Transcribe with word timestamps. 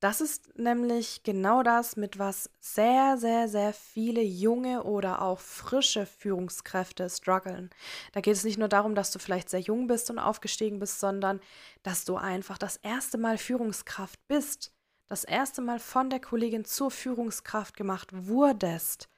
Das 0.00 0.20
ist 0.20 0.56
nämlich 0.56 1.24
genau 1.24 1.64
das, 1.64 1.96
mit 1.96 2.20
was 2.20 2.50
sehr, 2.60 3.16
sehr, 3.18 3.48
sehr 3.48 3.72
viele 3.72 4.22
junge 4.22 4.84
oder 4.84 5.22
auch 5.22 5.40
frische 5.40 6.06
Führungskräfte 6.06 7.10
strugglen. 7.10 7.70
Da 8.12 8.20
geht 8.20 8.34
es 8.34 8.44
nicht 8.44 8.58
nur 8.58 8.68
darum, 8.68 8.94
dass 8.94 9.10
du 9.10 9.18
vielleicht 9.18 9.50
sehr 9.50 9.58
jung 9.58 9.88
bist 9.88 10.08
und 10.10 10.20
aufgestiegen 10.20 10.78
bist, 10.78 11.00
sondern 11.00 11.40
dass 11.82 12.04
du 12.04 12.16
einfach 12.16 12.58
das 12.58 12.76
erste 12.76 13.18
Mal 13.18 13.38
Führungskraft 13.38 14.20
bist, 14.28 14.72
das 15.08 15.24
erste 15.24 15.62
Mal 15.62 15.80
von 15.80 16.10
der 16.10 16.20
Kollegin 16.20 16.64
zur 16.64 16.92
Führungskraft 16.92 17.76
gemacht 17.76 18.10
wurdest. 18.12 19.08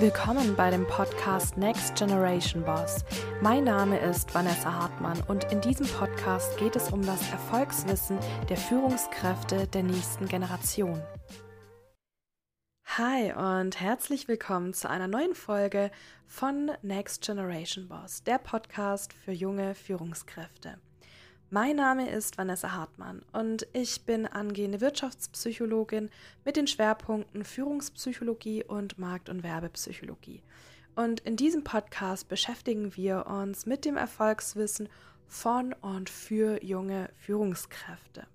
Willkommen 0.00 0.54
bei 0.54 0.70
dem 0.70 0.86
Podcast 0.86 1.56
Next 1.56 1.96
Generation 1.96 2.64
Boss. 2.64 3.04
Mein 3.40 3.64
Name 3.64 3.98
ist 3.98 4.34
Vanessa 4.34 4.72
Hartmann 4.72 5.20
und 5.28 5.50
in 5.50 5.60
diesem 5.60 5.86
Podcast 5.86 6.56
geht 6.56 6.76
es 6.76 6.90
um 6.90 7.04
das 7.04 7.20
Erfolgswissen 7.30 8.18
der 8.48 8.56
Führungskräfte 8.56 9.66
der 9.66 9.82
nächsten 9.82 10.26
Generation. 10.26 11.02
Hi 12.96 13.32
und 13.32 13.80
herzlich 13.80 14.28
willkommen 14.28 14.72
zu 14.72 14.88
einer 14.88 15.08
neuen 15.08 15.34
Folge 15.34 15.90
von 16.26 16.72
Next 16.82 17.24
Generation 17.24 17.88
Boss, 17.88 18.22
der 18.22 18.38
Podcast 18.38 19.12
für 19.12 19.32
junge 19.32 19.74
Führungskräfte. 19.74 20.78
Mein 21.50 21.76
Name 21.76 22.10
ist 22.10 22.36
Vanessa 22.36 22.72
Hartmann 22.72 23.22
und 23.32 23.66
ich 23.72 24.02
bin 24.02 24.26
angehende 24.26 24.82
Wirtschaftspsychologin 24.82 26.10
mit 26.44 26.56
den 26.56 26.66
Schwerpunkten 26.66 27.42
Führungspsychologie 27.42 28.64
und 28.64 28.98
Markt- 28.98 29.30
und 29.30 29.42
Werbepsychologie. 29.42 30.42
Und 30.94 31.20
in 31.20 31.36
diesem 31.36 31.64
Podcast 31.64 32.28
beschäftigen 32.28 32.94
wir 32.96 33.26
uns 33.28 33.64
mit 33.64 33.86
dem 33.86 33.96
Erfolgswissen 33.96 34.90
von 35.26 35.72
und 35.72 36.10
für 36.10 36.62
junge 36.62 37.08
Führungskräfte. 37.16 38.26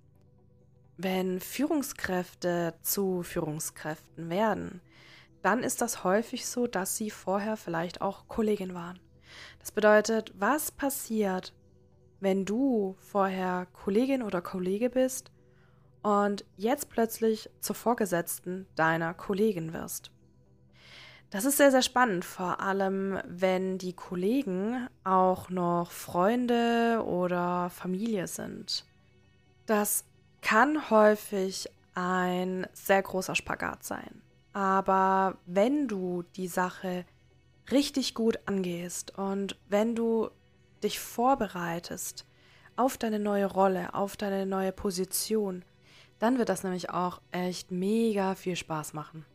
Wenn 0.98 1.40
Führungskräfte 1.40 2.74
zu 2.82 3.22
Führungskräften 3.22 4.32
werden, 4.32 4.82
dann 5.44 5.62
ist 5.62 5.82
das 5.82 6.04
häufig 6.04 6.48
so, 6.48 6.66
dass 6.66 6.98
sie 6.98 7.12
vorher 7.12 7.58
vielleicht 7.58 8.02
auch 8.02 8.28
Kollegin 8.28 8.74
waren. 8.74 9.00
Das 9.60 9.72
bedeutet, 9.72 10.34
was 10.36 10.72
passiert, 10.72 11.54
wenn 12.24 12.46
du 12.46 12.96
vorher 13.00 13.68
Kollegin 13.74 14.24
oder 14.24 14.42
Kollege 14.42 14.90
bist 14.90 15.30
und 16.02 16.46
jetzt 16.56 16.90
plötzlich 16.90 17.50
zur 17.60 17.76
Vorgesetzten 17.76 18.66
deiner 18.76 19.14
Kollegin 19.14 19.74
wirst. 19.74 20.10
Das 21.32 21.44
ist 21.44 21.58
sehr, 21.58 21.72
sehr 21.72 21.82
spannend, 21.82 22.24
vor 22.24 22.62
allem 22.62 23.20
wenn 23.28 23.78
die 23.78 23.94
Kollegen 23.94 24.88
auch 25.04 25.50
noch 25.50 25.92
Freunde 25.92 27.04
oder 27.06 27.70
Familie 27.70 28.28
sind. 28.28 28.86
Das 29.66 30.06
kann 30.42 30.90
häufig 30.90 31.70
ein 31.94 32.68
sehr 32.72 33.02
großer 33.02 33.36
Spagat 33.36 33.84
sein. 33.84 34.22
Aber 34.54 35.40
wenn 35.46 35.90
du 35.90 36.24
die 36.36 36.48
Sache 36.48 37.06
richtig 37.70 38.14
gut 38.14 38.40
angehst 38.46 39.18
und 39.18 39.58
wenn 39.68 39.96
du 39.96 40.30
dich 40.84 41.00
vorbereitest 41.00 42.26
auf 42.76 42.98
deine 42.98 43.20
neue 43.20 43.46
Rolle, 43.46 43.94
auf 43.94 44.18
deine 44.18 44.46
neue 44.46 44.72
Position, 44.72 45.64
dann 46.20 46.38
wird 46.38 46.50
das 46.50 46.64
nämlich 46.64 46.90
auch 46.90 47.22
echt 47.32 47.72
mega 47.72 48.36
viel 48.36 48.56
Spaß 48.56 48.94
machen. 48.94 49.26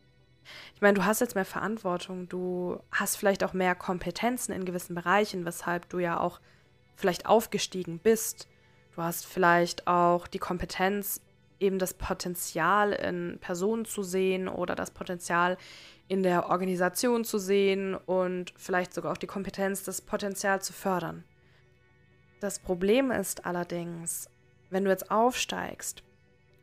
Ich 0.75 0.81
meine, 0.81 0.95
du 0.95 1.05
hast 1.05 1.21
jetzt 1.21 1.35
mehr 1.35 1.45
Verantwortung, 1.45 2.27
du 2.27 2.79
hast 2.91 3.17
vielleicht 3.17 3.43
auch 3.43 3.53
mehr 3.53 3.75
Kompetenzen 3.75 4.51
in 4.51 4.65
gewissen 4.65 4.95
Bereichen, 4.95 5.45
weshalb 5.45 5.87
du 5.89 5.99
ja 5.99 6.19
auch 6.19 6.39
vielleicht 6.95 7.27
aufgestiegen 7.27 7.99
bist. 7.99 8.47
Du 8.95 9.03
hast 9.03 9.25
vielleicht 9.25 9.87
auch 9.87 10.27
die 10.27 10.39
Kompetenz, 10.39 11.21
eben 11.59 11.77
das 11.77 11.93
Potenzial 11.93 12.93
in 12.93 13.37
Personen 13.39 13.85
zu 13.85 14.01
sehen 14.01 14.47
oder 14.47 14.75
das 14.75 14.91
Potenzial 14.91 15.57
in 16.07 16.23
der 16.23 16.49
Organisation 16.49 17.23
zu 17.23 17.37
sehen 17.37 17.95
und 17.95 18.53
vielleicht 18.57 18.93
sogar 18.93 19.11
auch 19.11 19.17
die 19.17 19.27
Kompetenz, 19.27 19.83
das 19.83 20.01
Potenzial 20.01 20.61
zu 20.61 20.73
fördern. 20.73 21.23
Das 22.39 22.59
Problem 22.59 23.11
ist 23.11 23.45
allerdings, 23.45 24.29
wenn 24.69 24.85
du 24.85 24.89
jetzt 24.89 25.11
aufsteigst, 25.11 26.03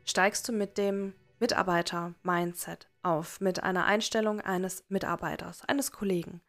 steigst 0.05 0.47
du 0.47 0.53
mit 0.53 0.77
dem 0.77 1.13
Mitarbeiter-Mindset 1.39 2.87
auf, 3.03 3.39
mit 3.41 3.61
einer 3.61 3.85
Einstellung 3.85 4.41
eines 4.41 4.83
Mitarbeiters, 4.89 5.63
eines 5.65 5.91
Kollegen. 5.91 6.41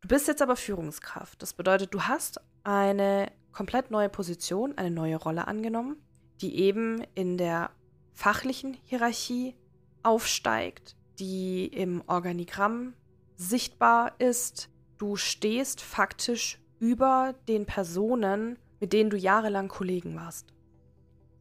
Du 0.00 0.08
bist 0.08 0.26
jetzt 0.26 0.40
aber 0.40 0.56
Führungskraft. 0.56 1.42
Das 1.42 1.52
bedeutet, 1.52 1.92
du 1.92 2.02
hast 2.04 2.40
eine 2.64 3.30
komplett 3.52 3.90
neue 3.90 4.08
Position, 4.08 4.78
eine 4.78 4.90
neue 4.90 5.16
Rolle 5.16 5.46
angenommen, 5.46 5.96
die 6.40 6.60
eben 6.60 7.04
in 7.14 7.36
der 7.36 7.70
fachlichen 8.14 8.78
Hierarchie 8.84 9.54
aufsteigt, 10.02 10.96
die 11.18 11.66
im 11.66 12.02
Organigramm 12.06 12.94
sichtbar 13.36 14.14
ist. 14.18 14.70
Du 14.96 15.16
stehst 15.16 15.82
faktisch 15.82 16.59
über 16.80 17.34
den 17.46 17.66
Personen, 17.66 18.58
mit 18.80 18.92
denen 18.92 19.10
du 19.10 19.16
jahrelang 19.16 19.68
Kollegen 19.68 20.16
warst. 20.16 20.52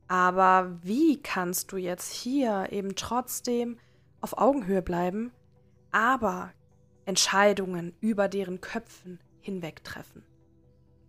Aber 0.08 0.78
wie 0.84 1.22
kannst 1.22 1.72
du 1.72 1.78
jetzt 1.78 2.12
hier 2.12 2.68
eben 2.72 2.96
trotzdem 2.96 3.80
auf 4.22 4.38
Augenhöhe 4.38 4.82
bleiben, 4.82 5.32
aber 5.92 6.52
Entscheidungen 7.06 7.94
über 8.02 8.28
deren 8.28 8.60
Köpfen 8.60 9.20
hinweg 9.42 9.84
treffen? 9.84 10.24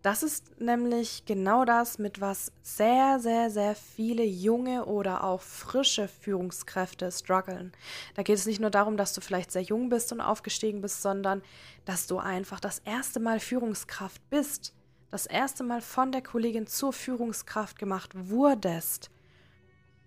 Das 0.02 0.22
ist 0.22 0.58
nämlich 0.58 1.26
genau 1.26 1.66
das, 1.66 1.98
mit 1.98 2.22
was 2.22 2.52
sehr, 2.62 3.20
sehr, 3.20 3.50
sehr 3.50 3.74
viele 3.74 4.24
junge 4.24 4.86
oder 4.86 5.24
auch 5.24 5.42
frische 5.42 6.08
Führungskräfte 6.08 7.12
strugglen. 7.12 7.72
Da 8.14 8.22
geht 8.22 8.36
es 8.36 8.46
nicht 8.46 8.60
nur 8.60 8.70
darum, 8.70 8.96
dass 8.96 9.12
du 9.12 9.20
vielleicht 9.20 9.52
sehr 9.52 9.62
jung 9.62 9.90
bist 9.90 10.10
und 10.12 10.22
aufgestiegen 10.22 10.80
bist, 10.80 11.02
sondern 11.02 11.42
dass 11.84 12.06
du 12.06 12.18
einfach 12.18 12.60
das 12.60 12.78
erste 12.78 13.20
Mal 13.20 13.40
Führungskraft 13.40 14.22
bist, 14.30 14.74
das 15.10 15.26
erste 15.26 15.64
Mal 15.64 15.82
von 15.82 16.12
der 16.12 16.22
Kollegin 16.22 16.66
zur 16.66 16.94
Führungskraft 16.94 17.78
gemacht 17.78 18.12
wurdest. 18.14 19.10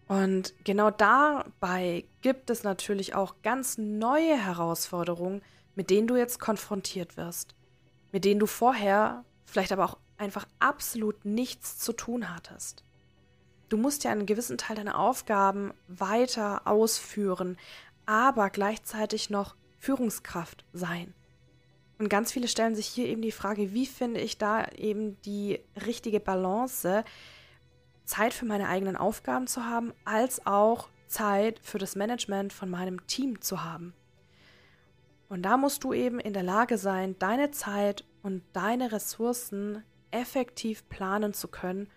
Und 0.07 0.55
genau 0.63 0.89
dabei 0.89 2.05
gibt 2.21 2.49
es 2.49 2.63
natürlich 2.63 3.13
auch 3.13 3.35
ganz 3.43 3.77
neue 3.77 4.37
Herausforderungen, 4.37 5.43
mit 5.75 5.91
denen 5.91 6.07
du 6.07 6.15
jetzt 6.15 6.39
konfrontiert 6.39 7.15
wirst, 7.15 7.53
mit 8.11 8.25
denen 8.25 8.39
du 8.39 8.47
vorher 8.47 9.23
vielleicht 9.53 9.71
aber 9.71 9.85
auch 9.85 9.97
einfach 10.17 10.47
absolut 10.57 11.25
nichts 11.25 11.77
zu 11.77 11.93
tun 11.93 12.33
hattest. 12.33 12.83
Du 13.69 13.77
musst 13.77 14.03
ja 14.03 14.11
einen 14.11 14.25
gewissen 14.25 14.57
Teil 14.57 14.75
deiner 14.75 14.97
Aufgaben 14.97 15.73
weiter 15.87 16.65
ausführen, 16.65 17.57
aber 18.07 18.49
gleichzeitig 18.49 19.29
noch 19.29 19.55
Führungskraft 19.77 20.65
sein. 20.73 21.13
Und 21.99 22.09
ganz 22.09 22.31
viele 22.31 22.47
stellen 22.47 22.75
sich 22.75 22.87
hier 22.87 23.05
eben 23.05 23.21
die 23.21 23.31
Frage, 23.31 23.73
wie 23.73 23.85
finde 23.85 24.21
ich 24.21 24.39
da 24.39 24.67
eben 24.69 25.21
die 25.21 25.59
richtige 25.85 26.19
Balance, 26.19 27.03
Zeit 28.05 28.33
für 28.33 28.45
meine 28.45 28.67
eigenen 28.67 28.97
Aufgaben 28.97 29.45
zu 29.45 29.65
haben, 29.65 29.93
als 30.03 30.47
auch 30.47 30.89
Zeit 31.07 31.59
für 31.61 31.77
das 31.77 31.95
Management 31.95 32.53
von 32.53 32.71
meinem 32.71 33.05
Team 33.05 33.39
zu 33.39 33.63
haben. 33.63 33.93
Und 35.29 35.43
da 35.43 35.57
musst 35.57 35.83
du 35.83 35.93
eben 35.93 36.19
in 36.19 36.33
der 36.33 36.43
Lage 36.43 36.79
sein, 36.79 37.15
deine 37.19 37.51
Zeit 37.51 38.03
und 38.23 38.41
deine 38.53 38.91
Ressourcen 38.91 39.83
effektiv 40.09 40.87
planen 40.89 41.33
zu 41.33 41.47
können, 41.47 41.89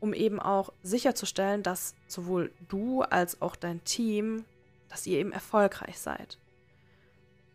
um 0.00 0.12
eben 0.12 0.40
auch 0.40 0.72
sicherzustellen, 0.82 1.62
dass 1.62 1.94
sowohl 2.08 2.52
du 2.68 3.02
als 3.02 3.40
auch 3.40 3.54
dein 3.56 3.84
Team, 3.84 4.44
dass 4.88 5.06
ihr 5.06 5.18
eben 5.18 5.32
erfolgreich 5.32 5.98
seid. 5.98 6.38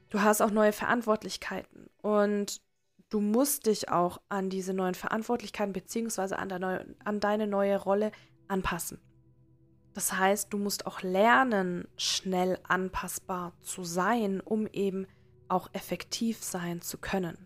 Du 0.09 0.21
hast 0.21 0.41
auch 0.41 0.51
neue 0.51 0.73
Verantwortlichkeiten 0.73 1.89
und 2.01 2.61
du 3.09 3.21
musst 3.21 3.65
dich 3.65 3.89
auch 3.89 4.19
an 4.29 4.49
diese 4.49 4.73
neuen 4.73 4.95
Verantwortlichkeiten 4.95 5.73
bzw. 5.73 6.35
An, 6.35 6.95
an 7.03 7.19
deine 7.19 7.47
neue 7.47 7.77
Rolle 7.77 8.11
anpassen. 8.47 8.99
Das 9.93 10.13
heißt, 10.13 10.53
du 10.53 10.57
musst 10.57 10.85
auch 10.85 11.01
lernen, 11.01 11.87
schnell 11.97 12.59
anpassbar 12.63 13.53
zu 13.61 13.83
sein, 13.83 14.39
um 14.41 14.67
eben 14.67 15.07
auch 15.47 15.69
effektiv 15.73 16.43
sein 16.43 16.81
zu 16.81 16.97
können. 16.97 17.37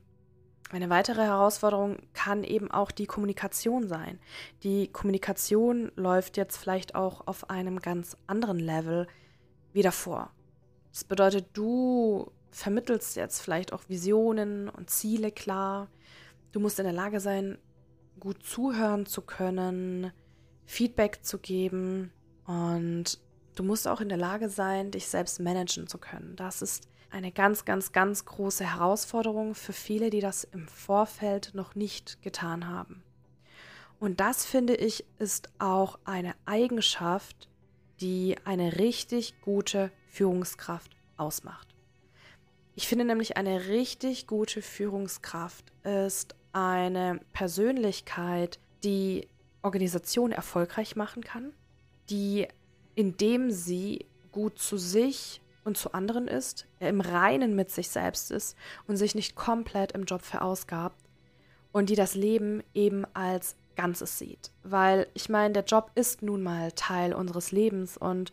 Eine 0.72 0.90
weitere 0.90 1.22
Herausforderung 1.22 1.98
kann 2.14 2.44
eben 2.44 2.72
auch 2.72 2.92
die 2.92 3.06
Kommunikation 3.06 3.88
sein. 3.88 4.20
Die 4.64 4.88
Kommunikation 4.88 5.92
läuft 5.96 6.38
jetzt 6.38 6.58
vielleicht 6.58 6.96
auch 6.96 7.28
auf 7.28 7.50
einem 7.50 7.80
ganz 7.80 8.18
anderen 8.26 8.60
Level 8.60 9.08
wieder 9.74 9.92
vor. 9.92 10.32
Das 10.92 11.04
bedeutet, 11.04 11.48
du 11.54 12.32
vermittelst 12.50 13.16
jetzt 13.16 13.42
vielleicht 13.42 13.74
auch 13.74 13.90
Visionen 13.90 14.70
und 14.70 14.90
Ziele 14.90 15.32
klar. 15.32 15.90
Du 16.52 16.60
musst 16.60 16.80
in 16.80 16.86
der 16.86 16.94
Lage 16.94 17.20
sein, 17.20 17.58
gut 18.20 18.44
zuhören 18.44 19.06
zu 19.06 19.22
können, 19.22 20.12
Feedback 20.66 21.20
zu 21.22 21.38
geben 21.38 22.12
und 22.48 23.20
du 23.56 23.64
musst 23.64 23.88
auch 23.88 24.02
in 24.02 24.10
der 24.10 24.18
Lage 24.18 24.50
sein, 24.50 24.90
dich 24.90 25.08
selbst 25.08 25.40
managen 25.40 25.88
zu 25.88 25.98
können. 25.98 26.36
Das 26.36 26.62
ist 26.62 26.88
eine 27.12 27.32
ganz, 27.32 27.66
ganz, 27.66 27.92
ganz 27.92 28.26
große 28.26 28.76
Herausforderung 28.76 29.56
für 29.56 29.74
viele, 29.74 30.10
die 30.10 30.22
das 30.22 30.44
im 30.44 30.68
Vorfeld 30.68 31.52
noch 31.54 31.76
nicht 31.76 32.22
getan 32.22 32.68
haben. 32.68 33.04
Und 34.00 34.20
das 34.20 34.46
finde 34.46 34.76
ich 34.76 35.06
ist 35.20 35.50
auch 35.60 36.00
eine 36.04 36.36
Eigenschaft, 36.46 37.48
die 38.02 38.36
eine 38.44 38.78
richtig 38.78 39.40
gute 39.42 39.92
Führungskraft 40.10 40.92
ausmacht. 41.18 41.76
Ich 42.76 42.88
finde 42.88 43.06
nämlich, 43.06 43.38
eine 43.38 43.68
richtig 43.68 44.28
gute 44.28 44.62
Führungskraft 44.62 45.72
ist 45.84 46.36
eine 46.52 47.22
Persönlichkeit, 47.32 48.60
die 48.84 49.30
Organisation 49.62 50.34
erfolgreich 50.34 50.98
machen 50.98 51.24
kann, 51.24 51.54
die 52.10 52.48
indem 52.96 53.50
sie 53.52 54.06
gut 54.32 54.60
zu 54.60 54.78
sich 54.78 55.42
und 55.66 55.78
zu 55.78 55.94
anderen 55.94 56.30
ist, 56.30 56.68
im 56.80 57.02
Reinen 57.02 57.56
mit 57.56 57.72
sich 57.72 57.90
selbst 57.90 58.32
ist 58.32 58.56
und 58.88 58.96
sich 58.96 59.16
nicht 59.16 59.36
komplett 59.36 59.92
im 59.92 60.06
Job 60.06 60.22
verausgabt 60.22 60.96
und 61.74 61.90
die 61.90 61.96
das 61.96 62.16
Leben 62.16 62.64
eben 62.74 63.04
als 63.14 63.58
Ganzes 63.76 64.18
sieht. 64.18 64.52
Weil 64.64 65.08
ich 65.14 65.28
meine, 65.28 65.54
der 65.54 65.66
Job 65.66 65.92
ist 65.96 66.22
nun 66.22 66.42
mal 66.42 66.72
Teil 66.72 67.14
unseres 67.14 67.52
Lebens 67.52 67.98
und 67.98 68.32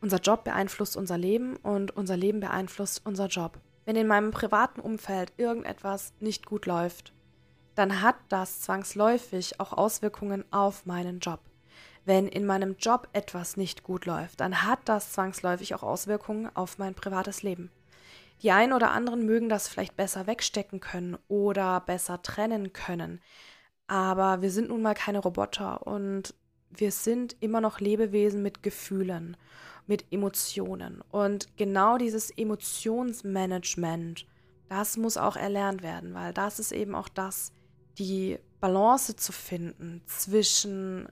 unser 0.00 0.18
Job 0.18 0.44
beeinflusst 0.44 0.96
unser 0.96 1.18
Leben 1.18 1.56
und 1.56 1.96
unser 1.96 2.16
Leben 2.16 2.38
beeinflusst 2.38 3.02
unser 3.04 3.26
Job. 3.26 3.58
Wenn 3.86 3.96
in 3.96 4.06
meinem 4.06 4.30
privaten 4.30 4.80
Umfeld 4.80 5.32
irgendetwas 5.36 6.12
nicht 6.20 6.46
gut 6.46 6.66
läuft, 6.66 7.12
dann 7.74 8.02
hat 8.02 8.16
das 8.28 8.60
zwangsläufig 8.60 9.58
auch 9.58 9.72
Auswirkungen 9.72 10.44
auf 10.52 10.86
meinen 10.86 11.18
Job. 11.20 11.40
Wenn 12.06 12.28
in 12.28 12.46
meinem 12.46 12.76
Job 12.78 13.08
etwas 13.12 13.56
nicht 13.56 13.82
gut 13.82 14.06
läuft, 14.06 14.40
dann 14.40 14.62
hat 14.62 14.78
das 14.84 15.10
zwangsläufig 15.10 15.74
auch 15.74 15.82
Auswirkungen 15.82 16.48
auf 16.54 16.78
mein 16.78 16.94
privates 16.94 17.42
Leben. 17.42 17.72
Die 18.42 18.52
einen 18.52 18.72
oder 18.72 18.92
anderen 18.92 19.26
mögen 19.26 19.48
das 19.48 19.66
vielleicht 19.66 19.96
besser 19.96 20.28
wegstecken 20.28 20.78
können 20.78 21.18
oder 21.26 21.80
besser 21.80 22.22
trennen 22.22 22.72
können. 22.72 23.20
Aber 23.88 24.40
wir 24.40 24.52
sind 24.52 24.68
nun 24.68 24.82
mal 24.82 24.94
keine 24.94 25.18
Roboter 25.18 25.84
und 25.84 26.32
wir 26.70 26.92
sind 26.92 27.34
immer 27.40 27.60
noch 27.60 27.80
Lebewesen 27.80 28.40
mit 28.40 28.62
Gefühlen, 28.62 29.36
mit 29.88 30.04
Emotionen. 30.12 31.02
Und 31.10 31.56
genau 31.56 31.98
dieses 31.98 32.30
Emotionsmanagement, 32.30 34.26
das 34.68 34.96
muss 34.96 35.16
auch 35.16 35.34
erlernt 35.34 35.82
werden, 35.82 36.14
weil 36.14 36.32
das 36.32 36.60
ist 36.60 36.70
eben 36.70 36.94
auch 36.94 37.08
das, 37.08 37.50
die 37.98 38.38
Balance 38.60 39.16
zu 39.16 39.32
finden 39.32 40.02
zwischen 40.06 41.08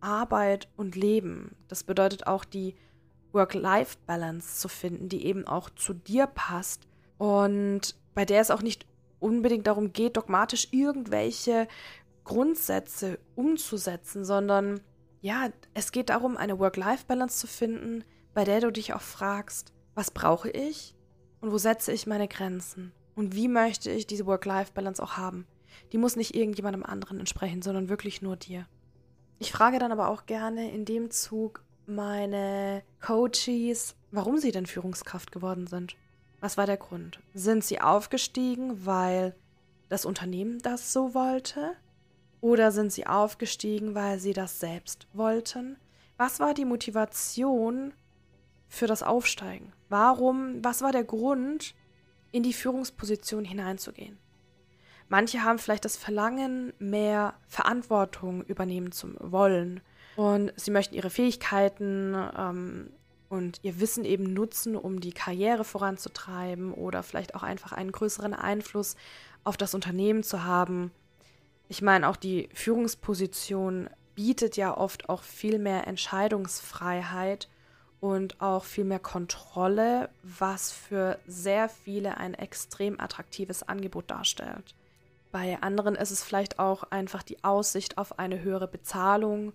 Arbeit 0.00 0.68
und 0.76 0.96
Leben. 0.96 1.56
Das 1.68 1.84
bedeutet 1.84 2.26
auch 2.26 2.44
die 2.44 2.74
Work-Life-Balance 3.32 4.60
zu 4.60 4.68
finden, 4.68 5.08
die 5.08 5.26
eben 5.26 5.46
auch 5.46 5.70
zu 5.70 5.94
dir 5.94 6.26
passt 6.26 6.86
und 7.18 7.94
bei 8.14 8.24
der 8.24 8.40
es 8.40 8.50
auch 8.50 8.62
nicht 8.62 8.86
unbedingt 9.20 9.66
darum 9.66 9.92
geht, 9.92 10.16
dogmatisch 10.16 10.68
irgendwelche 10.70 11.68
Grundsätze 12.24 13.18
umzusetzen, 13.34 14.24
sondern 14.24 14.80
ja, 15.20 15.48
es 15.74 15.92
geht 15.92 16.10
darum, 16.10 16.36
eine 16.36 16.58
Work-Life-Balance 16.58 17.38
zu 17.38 17.46
finden, 17.46 18.04
bei 18.34 18.44
der 18.44 18.60
du 18.60 18.70
dich 18.70 18.94
auch 18.94 19.00
fragst, 19.00 19.72
was 19.94 20.10
brauche 20.10 20.50
ich 20.50 20.94
und 21.40 21.50
wo 21.50 21.58
setze 21.58 21.92
ich 21.92 22.06
meine 22.06 22.28
Grenzen 22.28 22.92
und 23.16 23.34
wie 23.34 23.48
möchte 23.48 23.90
ich 23.90 24.06
diese 24.06 24.26
Work-Life-Balance 24.26 25.02
auch 25.02 25.16
haben. 25.16 25.46
Die 25.92 25.98
muss 25.98 26.16
nicht 26.16 26.34
irgendjemandem 26.34 26.84
anderen 26.84 27.18
entsprechen, 27.18 27.62
sondern 27.62 27.88
wirklich 27.88 28.22
nur 28.22 28.36
dir. 28.36 28.66
Ich 29.38 29.52
frage 29.52 29.78
dann 29.78 29.92
aber 29.92 30.08
auch 30.08 30.26
gerne 30.26 30.70
in 30.72 30.84
dem 30.84 31.10
Zug 31.10 31.62
meine 31.86 32.82
Coaches, 33.00 33.94
warum 34.10 34.38
sie 34.38 34.50
denn 34.50 34.66
Führungskraft 34.66 35.30
geworden 35.30 35.66
sind. 35.66 35.96
Was 36.40 36.56
war 36.56 36.66
der 36.66 36.76
Grund? 36.76 37.20
Sind 37.34 37.64
sie 37.64 37.80
aufgestiegen, 37.80 38.84
weil 38.84 39.34
das 39.88 40.04
Unternehmen 40.04 40.58
das 40.60 40.92
so 40.92 41.14
wollte? 41.14 41.74
Oder 42.40 42.72
sind 42.72 42.92
sie 42.92 43.06
aufgestiegen, 43.06 43.94
weil 43.94 44.18
sie 44.18 44.32
das 44.32 44.60
selbst 44.60 45.08
wollten? 45.12 45.76
Was 46.16 46.40
war 46.40 46.54
die 46.54 46.64
Motivation 46.64 47.94
für 48.68 48.86
das 48.86 49.02
Aufsteigen? 49.02 49.72
Warum, 49.88 50.62
was 50.64 50.82
war 50.82 50.92
der 50.92 51.04
Grund, 51.04 51.74
in 52.30 52.42
die 52.42 52.52
Führungsposition 52.52 53.44
hineinzugehen? 53.44 54.18
Manche 55.08 55.42
haben 55.42 55.58
vielleicht 55.58 55.84
das 55.84 55.96
Verlangen, 55.96 56.72
mehr 56.78 57.34
Verantwortung 57.46 58.42
übernehmen 58.44 58.92
zu 58.92 59.14
wollen. 59.18 59.80
Und 60.16 60.52
sie 60.56 60.70
möchten 60.70 60.94
ihre 60.94 61.10
Fähigkeiten 61.10 62.16
ähm, 62.36 62.90
und 63.28 63.60
ihr 63.62 63.80
Wissen 63.80 64.04
eben 64.04 64.32
nutzen, 64.34 64.76
um 64.76 65.00
die 65.00 65.12
Karriere 65.12 65.64
voranzutreiben 65.64 66.72
oder 66.72 67.02
vielleicht 67.02 67.34
auch 67.34 67.42
einfach 67.42 67.72
einen 67.72 67.92
größeren 67.92 68.34
Einfluss 68.34 68.96
auf 69.44 69.56
das 69.56 69.74
Unternehmen 69.74 70.22
zu 70.22 70.44
haben 70.44 70.90
ich 71.68 71.82
meine, 71.82 72.08
auch 72.08 72.16
die 72.16 72.48
Führungsposition 72.54 73.90
bietet 74.14 74.56
ja 74.56 74.76
oft 74.76 75.08
auch 75.08 75.22
viel 75.22 75.58
mehr 75.58 75.86
Entscheidungsfreiheit 75.86 77.48
und 78.00 78.40
auch 78.40 78.64
viel 78.64 78.84
mehr 78.84 78.98
Kontrolle, 78.98 80.08
was 80.22 80.72
für 80.72 81.18
sehr 81.26 81.68
viele 81.68 82.16
ein 82.16 82.34
extrem 82.34 82.98
attraktives 82.98 83.62
Angebot 83.62 84.10
darstellt. 84.10 84.74
Bei 85.30 85.60
anderen 85.60 85.94
ist 85.94 86.10
es 86.10 86.24
vielleicht 86.24 86.58
auch 86.58 86.84
einfach 86.84 87.22
die 87.22 87.42
Aussicht 87.44 87.98
auf 87.98 88.18
eine 88.18 88.42
höhere 88.42 88.68
Bezahlung 88.68 89.52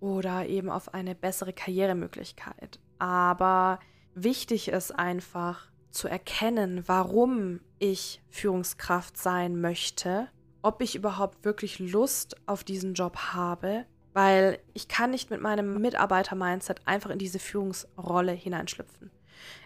oder 0.00 0.46
eben 0.46 0.70
auf 0.70 0.94
eine 0.94 1.14
bessere 1.14 1.52
Karrieremöglichkeit. 1.52 2.78
Aber 2.98 3.80
wichtig 4.14 4.68
ist 4.68 4.92
einfach 4.92 5.68
zu 5.90 6.08
erkennen, 6.08 6.84
warum 6.86 7.60
ich 7.78 8.22
Führungskraft 8.30 9.16
sein 9.16 9.60
möchte 9.60 10.28
ob 10.62 10.82
ich 10.82 10.94
überhaupt 10.94 11.44
wirklich 11.44 11.78
Lust 11.78 12.36
auf 12.46 12.64
diesen 12.64 12.94
Job 12.94 13.16
habe, 13.32 13.84
weil 14.12 14.58
ich 14.74 14.88
kann 14.88 15.10
nicht 15.10 15.30
mit 15.30 15.40
meinem 15.40 15.80
Mitarbeiter-Mindset 15.80 16.82
einfach 16.86 17.10
in 17.10 17.18
diese 17.18 17.38
Führungsrolle 17.38 18.32
hineinschlüpfen. 18.32 19.10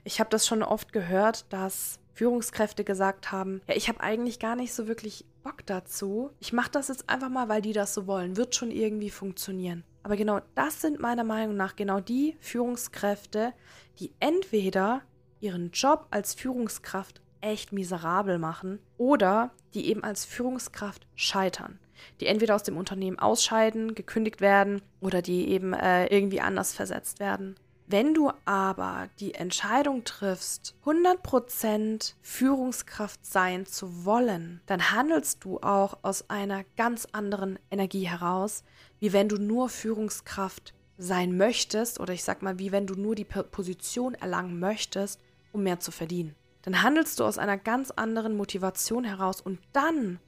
Ich 0.05 0.21
habe 0.21 0.31
das 0.31 0.47
schon 0.47 0.63
oft 0.63 0.93
gehört, 0.93 1.51
dass 1.53 1.99
Führungskräfte 2.13 2.85
gesagt 2.85 3.33
haben, 3.33 3.63
ja, 3.67 3.75
ich 3.75 3.89
habe 3.89 4.01
eigentlich 4.01 4.39
gar 4.39 4.55
nicht 4.55 4.75
so 4.75 4.87
wirklich 4.87 5.25
Bock 5.43 5.67
dazu. 5.67 6.31
Ich 6.41 6.53
mache 6.53 6.71
das 6.71 6.89
jetzt 6.89 7.09
einfach 7.09 7.29
mal, 7.29 7.49
weil 7.49 7.63
die 7.63 7.73
das 7.73 7.95
so 7.95 8.07
wollen. 8.07 8.37
Wird 8.37 8.55
schon 8.55 8.71
irgendwie 8.71 9.11
funktionieren. 9.11 9.85
Aber 10.03 10.17
genau 10.17 10.41
das 10.55 10.81
sind 10.81 11.01
meiner 11.01 11.25
Meinung 11.25 11.57
nach 11.57 11.77
genau 11.77 12.01
die 12.01 12.37
Führungskräfte, 12.41 13.53
die 13.99 14.13
entweder 14.21 15.03
ihren 15.41 15.71
Job 15.71 16.07
als 16.11 16.35
Führungskraft 16.35 17.21
echt 17.41 17.73
miserabel 17.73 18.39
machen 18.39 18.79
oder 18.97 19.51
die 19.75 19.89
eben 19.89 20.05
als 20.05 20.25
Führungskraft 20.25 21.07
scheitern, 21.15 21.79
die 22.21 22.27
entweder 22.27 22.55
aus 22.55 22.63
dem 22.63 22.77
Unternehmen 22.77 23.19
ausscheiden, 23.19 23.95
gekündigt 23.95 24.41
werden 24.41 24.81
oder 25.01 25.23
die 25.23 25.49
eben 25.49 25.73
äh, 25.73 26.07
irgendwie 26.07 26.41
anders 26.41 26.73
versetzt 26.73 27.21
werden. 27.21 27.57
Wenn 27.87 28.15
du 28.15 28.31
aber 28.45 29.09
die 29.21 29.35
Entscheidung 29.35 30.05
triffst, 30.05 30.75
100% 30.85 32.15
Führungskraft 32.23 33.27
sein 33.27 33.67
zu 33.67 34.05
wollen, 34.05 34.61
dann 34.67 34.93
handelst 34.93 35.45
du 35.45 35.61
auch 35.61 35.99
aus 36.03 36.31
einer 36.31 36.65
ganz 36.77 37.07
anderen 37.13 37.59
Energie 37.71 38.09
heraus, 38.09 38.65
wie 38.99 39.13
wenn 39.13 39.29
du 39.29 39.37
nur 39.37 39.69
Führungskraft 39.69 40.75
sein 40.97 41.37
möchtest 41.37 42.01
oder 42.01 42.15
ich 42.15 42.25
sag 42.25 42.43
mal, 42.43 42.59
wie 42.59 42.73
wenn 42.73 42.87
du 42.87 42.95
nur 42.95 43.15
die 43.15 43.25
Position 43.25 44.15
erlangen 44.15 44.59
möchtest, 44.59 45.21
um 45.53 45.65
mehr 45.65 45.81
zu 45.81 45.91
verdienen 45.91 46.35
dann 46.63 46.83
handelst 46.83 47.21
du 47.21 47.25
aus 47.25 47.39
einer 47.39 47.59
ganz 47.59 47.91
anderen 47.91 48.37
Motivation 48.37 49.05
heraus 49.05 49.41
und 49.41 49.59
dann 49.73 50.21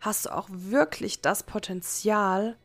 hast 0.00 0.26
du 0.26 0.34
auch 0.34 0.48
wirklich 0.50 1.20
das 1.20 1.42
Potenzial, 1.42 2.56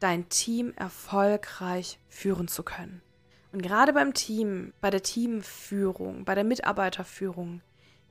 dein 0.00 0.28
Team 0.28 0.72
erfolgreich 0.76 1.98
führen 2.08 2.48
zu 2.48 2.62
können. 2.62 3.00
Und 3.54 3.62
gerade 3.62 3.92
beim 3.92 4.14
Team, 4.14 4.72
bei 4.80 4.90
der 4.90 5.04
Teamführung, 5.04 6.24
bei 6.24 6.34
der 6.34 6.42
Mitarbeiterführung, 6.42 7.60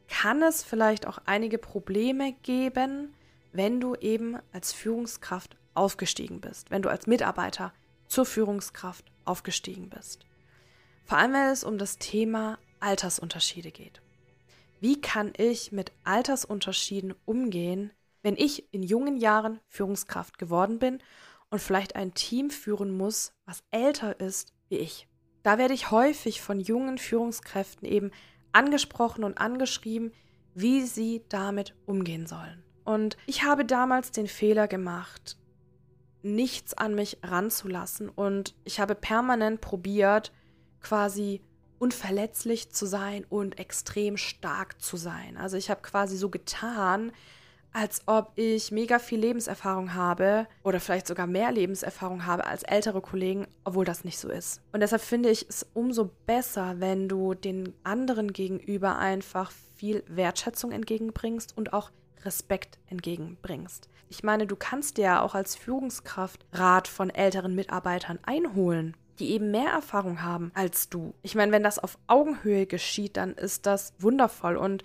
kann 0.07 0.41
es 0.41 0.63
vielleicht 0.63 1.05
auch 1.05 1.17
einige 1.25 1.57
Probleme 1.57 2.31
geben, 2.43 3.13
wenn 3.51 3.81
du 3.81 3.93
eben 3.95 4.37
als 4.53 4.71
Führungskraft 4.71 5.57
aufgestiegen 5.73 6.39
bist, 6.39 6.71
wenn 6.71 6.81
du 6.81 6.87
als 6.87 7.07
Mitarbeiter 7.07 7.73
zur 8.07 8.25
Führungskraft 8.25 9.11
aufgestiegen 9.25 9.89
bist. 9.89 10.25
Vor 11.03 11.17
allem, 11.17 11.33
wenn 11.33 11.49
es 11.49 11.65
um 11.65 11.77
das 11.77 11.97
Thema 11.97 12.57
Altersunterschiede 12.79 13.71
geht. 13.71 14.01
Wie 14.79 15.01
kann 15.01 15.33
ich 15.35 15.73
mit 15.73 15.91
Altersunterschieden 16.05 17.15
umgehen, 17.25 17.91
wenn 18.21 18.37
ich 18.37 18.73
in 18.73 18.81
jungen 18.81 19.17
Jahren 19.17 19.59
Führungskraft 19.67 20.37
geworden 20.37 20.79
bin 20.79 20.99
und 21.49 21.59
vielleicht 21.59 21.97
ein 21.97 22.13
Team 22.13 22.49
führen 22.49 22.95
muss, 22.95 23.33
was 23.45 23.61
älter 23.71 24.21
ist 24.21 24.53
wie 24.69 24.77
ich? 24.77 25.09
Da 25.43 25.57
werde 25.57 25.73
ich 25.73 25.91
häufig 25.91 26.41
von 26.41 26.59
jungen 26.59 26.97
Führungskräften 26.97 27.87
eben 27.87 28.11
angesprochen 28.53 29.23
und 29.23 29.37
angeschrieben, 29.37 30.13
wie 30.55 30.81
sie 30.85 31.23
damit 31.29 31.75
umgehen 31.85 32.27
sollen. 32.27 32.63
Und 32.85 33.17
ich 33.25 33.43
habe 33.43 33.65
damals 33.65 34.11
den 34.11 34.27
Fehler 34.27 34.67
gemacht, 34.67 35.37
nichts 36.21 36.73
an 36.73 36.95
mich 36.95 37.17
ranzulassen 37.23 38.09
und 38.09 38.55
ich 38.63 38.79
habe 38.79 38.95
permanent 38.95 39.61
probiert, 39.61 40.31
quasi 40.81 41.41
unverletzlich 41.79 42.71
zu 42.71 42.85
sein 42.85 43.25
und 43.29 43.59
extrem 43.59 44.15
stark 44.15 44.81
zu 44.81 44.95
sein. 44.95 45.35
Also 45.35 45.57
ich 45.57 45.69
habe 45.69 45.81
quasi 45.81 46.15
so 46.15 46.29
getan, 46.29 47.11
als 47.73 48.03
ob 48.05 48.31
ich 48.35 48.71
mega 48.71 48.99
viel 48.99 49.19
Lebenserfahrung 49.19 49.95
habe 49.95 50.47
oder 50.63 50.79
vielleicht 50.79 51.07
sogar 51.07 51.27
mehr 51.27 51.51
Lebenserfahrung 51.51 52.25
habe 52.25 52.45
als 52.45 52.63
ältere 52.63 53.01
Kollegen, 53.01 53.47
obwohl 53.63 53.83
das 53.83 54.03
nicht 54.03 54.19
so 54.19 54.29
ist. 54.29 54.61
Und 54.71 54.81
deshalb 54.81 55.01
finde 55.01 55.29
ich 55.29 55.47
es 55.49 55.65
umso 55.73 56.11
besser, 56.25 56.75
wenn 56.77 57.09
du 57.09 57.33
den 57.33 57.73
anderen 57.83 58.31
gegenüber 58.31 58.97
einfach 58.97 59.51
viel 59.75 60.03
Wertschätzung 60.07 60.71
entgegenbringst 60.71 61.57
und 61.57 61.73
auch 61.73 61.89
Respekt 62.23 62.77
entgegenbringst. 62.87 63.89
Ich 64.07 64.23
meine, 64.23 64.45
du 64.45 64.55
kannst 64.55 64.97
dir 64.97 65.05
ja 65.05 65.21
auch 65.21 65.33
als 65.33 65.55
Führungskraft 65.55 66.45
Rat 66.53 66.87
von 66.87 67.09
älteren 67.09 67.55
Mitarbeitern 67.55 68.19
einholen 68.23 68.95
die 69.19 69.31
eben 69.31 69.51
mehr 69.51 69.69
Erfahrung 69.69 70.21
haben 70.23 70.51
als 70.55 70.89
du. 70.89 71.13
Ich 71.21 71.35
meine, 71.35 71.51
wenn 71.51 71.63
das 71.63 71.79
auf 71.79 71.97
Augenhöhe 72.07 72.65
geschieht, 72.65 73.17
dann 73.17 73.33
ist 73.33 73.65
das 73.65 73.93
wundervoll 73.99 74.57
und 74.57 74.83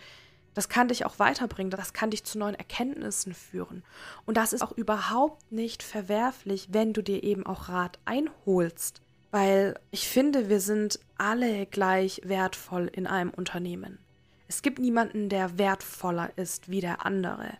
das 0.58 0.68
kann 0.68 0.88
dich 0.88 1.06
auch 1.06 1.20
weiterbringen, 1.20 1.70
das 1.70 1.92
kann 1.92 2.10
dich 2.10 2.24
zu 2.24 2.36
neuen 2.36 2.56
Erkenntnissen 2.56 3.32
führen. 3.32 3.84
Und 4.26 4.36
das 4.36 4.52
ist 4.52 4.60
auch 4.60 4.72
überhaupt 4.72 5.52
nicht 5.52 5.84
verwerflich, 5.84 6.70
wenn 6.72 6.92
du 6.92 7.00
dir 7.00 7.22
eben 7.22 7.46
auch 7.46 7.68
Rat 7.68 8.00
einholst. 8.06 9.00
Weil 9.30 9.78
ich 9.92 10.08
finde, 10.08 10.48
wir 10.48 10.58
sind 10.58 10.98
alle 11.16 11.64
gleich 11.66 12.22
wertvoll 12.24 12.90
in 12.92 13.06
einem 13.06 13.30
Unternehmen. 13.30 14.00
Es 14.48 14.60
gibt 14.62 14.80
niemanden, 14.80 15.28
der 15.28 15.58
wertvoller 15.58 16.36
ist 16.36 16.68
wie 16.68 16.80
der 16.80 17.06
andere. 17.06 17.56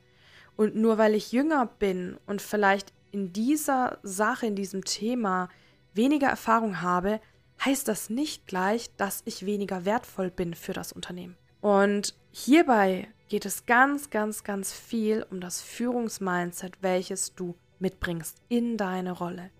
Und 0.56 0.74
nur 0.74 0.98
weil 0.98 1.14
ich 1.14 1.30
jünger 1.30 1.66
bin 1.66 2.18
und 2.26 2.42
vielleicht 2.42 2.92
in 3.12 3.32
dieser 3.32 4.00
Sache, 4.02 4.46
in 4.46 4.56
diesem 4.56 4.84
Thema 4.84 5.50
weniger 5.94 6.26
Erfahrung 6.26 6.82
habe, 6.82 7.20
heißt 7.64 7.86
das 7.86 8.10
nicht 8.10 8.48
gleich, 8.48 8.90
dass 8.96 9.22
ich 9.24 9.46
weniger 9.46 9.84
wertvoll 9.84 10.32
bin 10.32 10.54
für 10.54 10.72
das 10.72 10.90
Unternehmen. 10.90 11.36
Und 11.60 12.14
hierbei 12.45 13.09
geht 13.28 13.45
es 13.45 13.66
ganz, 13.66 14.11
ganz, 14.11 14.45
ganz 14.45 14.73
viel 14.73 15.26
um 15.30 15.40
das 15.40 15.61
Führungsmindset, 15.61 16.78
welches 16.80 17.35
du 17.35 17.54
mitbringst 17.78 18.38
in 18.49 18.76
deine 18.76 19.12
Rolle. 19.12 19.50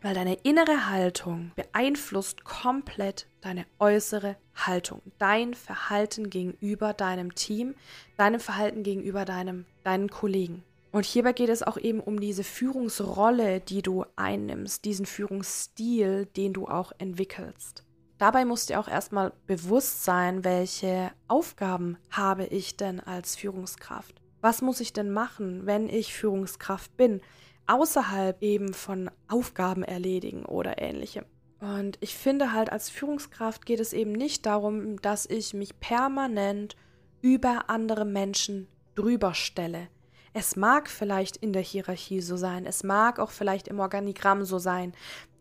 Weil 0.00 0.14
deine 0.14 0.34
innere 0.42 0.88
Haltung 0.88 1.52
beeinflusst 1.56 2.44
komplett 2.44 3.26
deine 3.40 3.66
äußere 3.78 4.36
Haltung, 4.54 5.02
dein 5.18 5.54
Verhalten 5.54 6.30
gegenüber 6.30 6.92
deinem 6.92 7.34
Team, 7.34 7.74
deinem 8.16 8.40
Verhalten 8.40 8.82
gegenüber 8.82 9.24
deinem, 9.24 9.66
deinen 9.84 10.08
Kollegen. 10.08 10.62
Und 10.92 11.04
hierbei 11.04 11.32
geht 11.32 11.50
es 11.50 11.62
auch 11.62 11.76
eben 11.76 12.00
um 12.00 12.20
diese 12.20 12.44
Führungsrolle, 12.44 13.60
die 13.60 13.82
du 13.82 14.04
einnimmst, 14.16 14.84
diesen 14.84 15.04
Führungsstil, 15.04 16.26
den 16.36 16.52
du 16.52 16.68
auch 16.68 16.92
entwickelst. 16.98 17.85
Dabei 18.18 18.46
muss 18.46 18.66
dir 18.66 18.80
auch 18.80 18.88
erstmal 18.88 19.32
bewusst 19.46 20.04
sein, 20.04 20.42
welche 20.42 21.10
Aufgaben 21.28 21.98
habe 22.10 22.46
ich 22.46 22.76
denn 22.76 23.00
als 23.00 23.36
Führungskraft? 23.36 24.14
Was 24.40 24.62
muss 24.62 24.80
ich 24.80 24.92
denn 24.92 25.12
machen, 25.12 25.66
wenn 25.66 25.88
ich 25.88 26.14
Führungskraft 26.14 26.96
bin? 26.96 27.20
Außerhalb 27.66 28.40
eben 28.42 28.72
von 28.72 29.10
Aufgaben 29.28 29.82
erledigen 29.82 30.46
oder 30.46 30.80
ähnlichem. 30.80 31.24
Und 31.60 31.98
ich 32.00 32.16
finde 32.16 32.52
halt, 32.52 32.70
als 32.70 32.88
Führungskraft 32.90 33.66
geht 33.66 33.80
es 33.80 33.92
eben 33.92 34.12
nicht 34.12 34.46
darum, 34.46 35.00
dass 35.02 35.26
ich 35.26 35.52
mich 35.52 35.78
permanent 35.80 36.76
über 37.20 37.68
andere 37.68 38.04
Menschen 38.04 38.68
drüber 38.94 39.34
stelle. 39.34 39.88
Es 40.32 40.54
mag 40.54 40.88
vielleicht 40.90 41.38
in 41.38 41.52
der 41.52 41.62
Hierarchie 41.62 42.20
so 42.20 42.36
sein, 42.36 42.66
es 42.66 42.84
mag 42.84 43.18
auch 43.18 43.30
vielleicht 43.30 43.68
im 43.68 43.80
Organigramm 43.80 44.44
so 44.44 44.58
sein, 44.58 44.92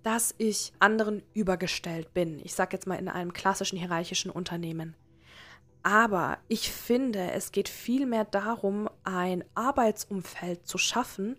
dass 0.06 0.36
ich 0.38 0.72
anderen 0.78 1.24
übergestellt 1.34 2.14
bin. 2.14 2.40
Ich 2.44 2.54
sage 2.54 2.76
jetzt 2.78 2.86
mal 2.86 3.00
in 3.00 3.10
einem 3.10 3.34
klassischen 3.34 3.80
hierarchischen 3.80 4.30
Unternehmen. 4.30 4.96
Aber 5.82 6.38
ich 6.48 6.72
finde, 6.72 7.32
es 7.32 7.52
geht 7.52 7.68
vielmehr 7.68 8.24
darum, 8.24 8.88
ein 9.04 9.44
Arbeitsumfeld 9.56 10.68
zu 10.68 10.78
schaffen, 10.78 11.38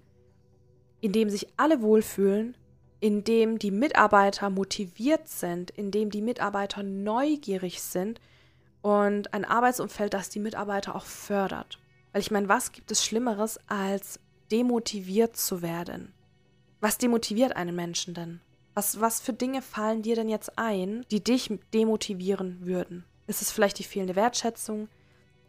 in 1.00 1.12
dem 1.12 1.30
sich 1.30 1.46
alle 1.56 1.80
wohlfühlen, 1.80 2.56
in 2.98 3.22
dem 3.22 3.60
die 3.60 3.70
Mitarbeiter 3.70 4.50
motiviert 4.50 5.28
sind, 5.28 5.70
in 5.70 5.92
dem 5.92 6.10
die 6.10 6.22
Mitarbeiter 6.22 6.82
neugierig 6.82 7.80
sind 7.80 8.20
und 8.82 9.32
ein 9.32 9.44
Arbeitsumfeld, 9.44 10.12
das 10.12 10.28
die 10.28 10.40
Mitarbeiter 10.40 10.96
auch 10.96 11.04
fördert. 11.04 11.78
Weil 12.10 12.20
ich 12.20 12.32
meine, 12.32 12.48
was 12.48 12.72
gibt 12.72 12.90
es 12.90 13.04
Schlimmeres, 13.04 13.60
als 13.68 14.18
demotiviert 14.50 15.36
zu 15.36 15.62
werden? 15.62 16.12
Was 16.80 16.98
demotiviert 16.98 17.54
einen 17.54 17.76
Menschen 17.76 18.12
denn? 18.12 18.40
Was, 18.76 19.00
was 19.00 19.22
für 19.22 19.32
Dinge 19.32 19.62
fallen 19.62 20.02
dir 20.02 20.16
denn 20.16 20.28
jetzt 20.28 20.58
ein, 20.58 21.06
die 21.10 21.24
dich 21.24 21.50
demotivieren 21.72 22.58
würden? 22.66 23.06
Ist 23.26 23.40
es 23.40 23.50
vielleicht 23.50 23.78
die 23.78 23.84
fehlende 23.84 24.16
Wertschätzung, 24.16 24.90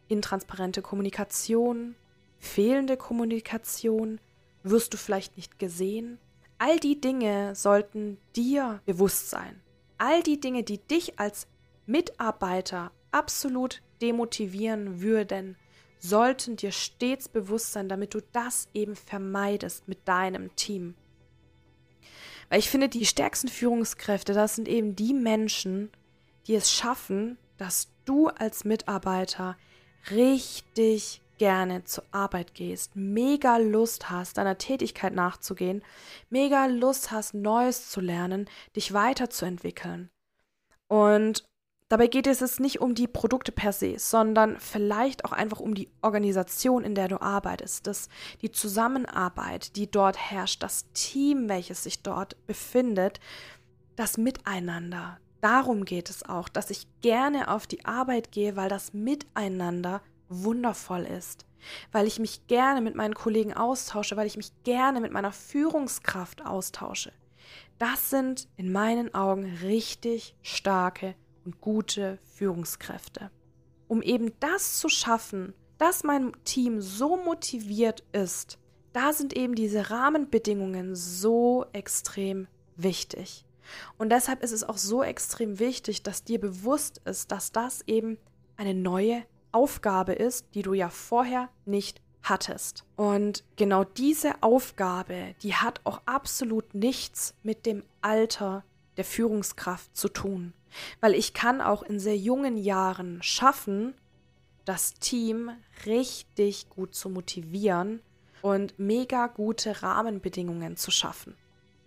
intransparente 0.08 0.80
Kommunikation, 0.80 1.94
fehlende 2.38 2.96
Kommunikation? 2.96 4.18
Wirst 4.62 4.94
du 4.94 4.96
vielleicht 4.96 5.36
nicht 5.36 5.58
gesehen? 5.58 6.18
All 6.56 6.80
die 6.80 7.02
Dinge 7.02 7.54
sollten 7.54 8.16
dir 8.34 8.80
bewusst 8.86 9.28
sein. 9.28 9.60
All 9.98 10.22
die 10.22 10.40
Dinge, 10.40 10.62
die 10.62 10.78
dich 10.78 11.18
als 11.18 11.48
Mitarbeiter 11.84 12.92
absolut 13.10 13.82
demotivieren 14.00 15.02
würden, 15.02 15.58
sollten 15.98 16.56
dir 16.56 16.72
stets 16.72 17.28
bewusst 17.28 17.74
sein, 17.74 17.90
damit 17.90 18.14
du 18.14 18.20
das 18.32 18.68
eben 18.72 18.96
vermeidest 18.96 19.86
mit 19.86 20.08
deinem 20.08 20.56
Team. 20.56 20.94
Weil 22.48 22.60
ich 22.60 22.70
finde, 22.70 22.88
die 22.88 23.06
stärksten 23.06 23.48
Führungskräfte, 23.48 24.32
das 24.32 24.54
sind 24.56 24.68
eben 24.68 24.96
die 24.96 25.14
Menschen, 25.14 25.90
die 26.46 26.54
es 26.54 26.72
schaffen, 26.72 27.38
dass 27.58 27.88
du 28.04 28.28
als 28.28 28.64
Mitarbeiter 28.64 29.56
richtig 30.10 31.20
gerne 31.36 31.84
zur 31.84 32.04
Arbeit 32.10 32.54
gehst, 32.54 32.96
mega 32.96 33.58
Lust 33.58 34.10
hast, 34.10 34.38
deiner 34.38 34.58
Tätigkeit 34.58 35.14
nachzugehen, 35.14 35.82
mega 36.30 36.66
Lust 36.66 37.10
hast, 37.10 37.34
Neues 37.34 37.90
zu 37.90 38.00
lernen, 38.00 38.48
dich 38.74 38.92
weiterzuentwickeln. 38.92 40.10
Und 40.88 41.44
Dabei 41.88 42.06
geht 42.06 42.26
es 42.26 42.60
nicht 42.60 42.80
um 42.82 42.94
die 42.94 43.08
Produkte 43.08 43.50
per 43.50 43.72
se, 43.72 43.98
sondern 43.98 44.60
vielleicht 44.60 45.24
auch 45.24 45.32
einfach 45.32 45.58
um 45.58 45.74
die 45.74 45.88
Organisation, 46.02 46.84
in 46.84 46.94
der 46.94 47.08
du 47.08 47.22
arbeitest, 47.22 47.86
das, 47.86 48.10
die 48.42 48.52
Zusammenarbeit, 48.52 49.74
die 49.74 49.90
dort 49.90 50.18
herrscht, 50.18 50.62
das 50.62 50.92
Team, 50.92 51.48
welches 51.48 51.84
sich 51.84 52.02
dort 52.02 52.36
befindet, 52.46 53.20
das 53.96 54.18
Miteinander. 54.18 55.18
Darum 55.40 55.86
geht 55.86 56.10
es 56.10 56.28
auch, 56.28 56.50
dass 56.50 56.68
ich 56.68 56.86
gerne 57.00 57.48
auf 57.48 57.66
die 57.66 57.86
Arbeit 57.86 58.32
gehe, 58.32 58.54
weil 58.54 58.68
das 58.68 58.92
Miteinander 58.92 60.02
wundervoll 60.28 61.06
ist, 61.06 61.46
weil 61.90 62.06
ich 62.06 62.18
mich 62.18 62.46
gerne 62.48 62.82
mit 62.82 62.96
meinen 62.96 63.14
Kollegen 63.14 63.54
austausche, 63.54 64.18
weil 64.18 64.26
ich 64.26 64.36
mich 64.36 64.52
gerne 64.62 65.00
mit 65.00 65.12
meiner 65.12 65.32
Führungskraft 65.32 66.44
austausche. 66.44 67.12
Das 67.78 68.10
sind 68.10 68.46
in 68.58 68.72
meinen 68.72 69.14
Augen 69.14 69.56
richtig 69.62 70.34
starke 70.42 71.14
und 71.48 71.62
gute 71.62 72.18
Führungskräfte. 72.24 73.30
Um 73.86 74.02
eben 74.02 74.32
das 74.38 74.78
zu 74.78 74.90
schaffen, 74.90 75.54
dass 75.78 76.04
mein 76.04 76.32
Team 76.44 76.82
so 76.82 77.16
motiviert 77.16 78.04
ist, 78.12 78.58
da 78.92 79.14
sind 79.14 79.34
eben 79.34 79.54
diese 79.54 79.88
Rahmenbedingungen 79.90 80.94
so 80.94 81.64
extrem 81.72 82.48
wichtig. 82.76 83.46
Und 83.96 84.10
deshalb 84.10 84.42
ist 84.42 84.52
es 84.52 84.64
auch 84.64 84.76
so 84.76 85.02
extrem 85.02 85.58
wichtig, 85.58 86.02
dass 86.02 86.22
dir 86.22 86.38
bewusst 86.38 87.00
ist, 87.06 87.32
dass 87.32 87.50
das 87.50 87.82
eben 87.86 88.18
eine 88.58 88.74
neue 88.74 89.22
Aufgabe 89.50 90.12
ist, 90.12 90.46
die 90.54 90.62
du 90.62 90.74
ja 90.74 90.90
vorher 90.90 91.48
nicht 91.64 92.02
hattest. 92.22 92.84
Und 92.96 93.42
genau 93.56 93.84
diese 93.84 94.42
Aufgabe, 94.42 95.34
die 95.42 95.54
hat 95.54 95.80
auch 95.84 96.02
absolut 96.04 96.74
nichts 96.74 97.34
mit 97.42 97.64
dem 97.64 97.84
Alter 98.02 98.64
der 98.98 99.04
Führungskraft 99.04 99.96
zu 99.96 100.08
tun. 100.08 100.52
Weil 101.00 101.14
ich 101.14 101.34
kann 101.34 101.60
auch 101.60 101.82
in 101.82 101.98
sehr 101.98 102.16
jungen 102.16 102.56
Jahren 102.56 103.22
schaffen, 103.22 103.94
das 104.64 104.94
Team 104.94 105.50
richtig 105.86 106.68
gut 106.68 106.94
zu 106.94 107.08
motivieren 107.08 108.02
und 108.42 108.78
mega 108.78 109.26
gute 109.26 109.82
Rahmenbedingungen 109.82 110.76
zu 110.76 110.90
schaffen. 110.90 111.36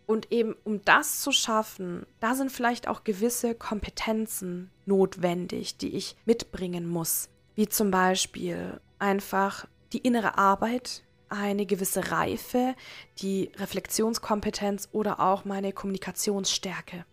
Und 0.08 0.32
eben 0.32 0.56
um 0.64 0.84
das 0.84 1.22
zu 1.22 1.32
schaffen, 1.32 2.06
da 2.20 2.36
sind 2.36 2.52
vielleicht 2.52 2.88
auch 2.88 3.04
gewisse 3.04 3.56
Kompetenzen 3.56 4.70
notwendig, 4.86 5.78
die 5.78 5.96
ich 5.96 6.18
mitbringen 6.26 6.90
muss. 6.90 7.30
Wie 7.56 7.70
zum 7.70 7.92
Beispiel 7.92 8.82
einfach 9.00 9.68
die 9.94 10.00
innere 10.00 10.38
Arbeit, 10.38 11.04
eine 11.30 11.66
gewisse 11.66 12.12
Reife, 12.12 12.76
die 13.20 13.52
Reflexionskompetenz 13.56 14.90
oder 14.92 15.20
auch 15.20 15.46
meine 15.46 15.72
Kommunikationsstärke. 15.72 17.06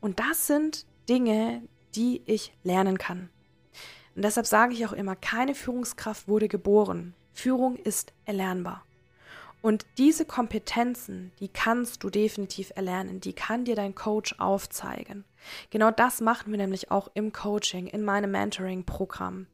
Und 0.00 0.18
das 0.18 0.48
sind 0.48 0.86
Dinge, 1.08 1.62
die 1.94 2.22
ich 2.26 2.52
lernen 2.62 2.98
kann. 2.98 3.28
Und 4.14 4.24
deshalb 4.24 4.46
sage 4.46 4.74
ich 4.74 4.86
auch 4.86 4.92
immer, 4.92 5.16
keine 5.16 5.54
Führungskraft 5.54 6.28
wurde 6.28 6.48
geboren. 6.48 7.14
Führung 7.32 7.76
ist 7.76 8.12
erlernbar. 8.24 8.84
Und 9.62 9.86
diese 9.96 10.24
Kompetenzen, 10.24 11.30
die 11.38 11.48
kannst 11.48 12.02
du 12.02 12.10
definitiv 12.10 12.72
erlernen, 12.74 13.20
die 13.20 13.32
kann 13.32 13.64
dir 13.64 13.76
dein 13.76 13.94
Coach 13.94 14.34
aufzeigen. 14.38 15.24
Genau 15.70 15.92
das 15.92 16.20
machen 16.20 16.50
wir 16.50 16.58
nämlich 16.58 16.90
auch 16.90 17.08
im 17.14 17.32
Coaching, 17.32 17.86
in 17.86 18.04
meinem 18.04 18.32
Mentoring-Programm, 18.32 19.46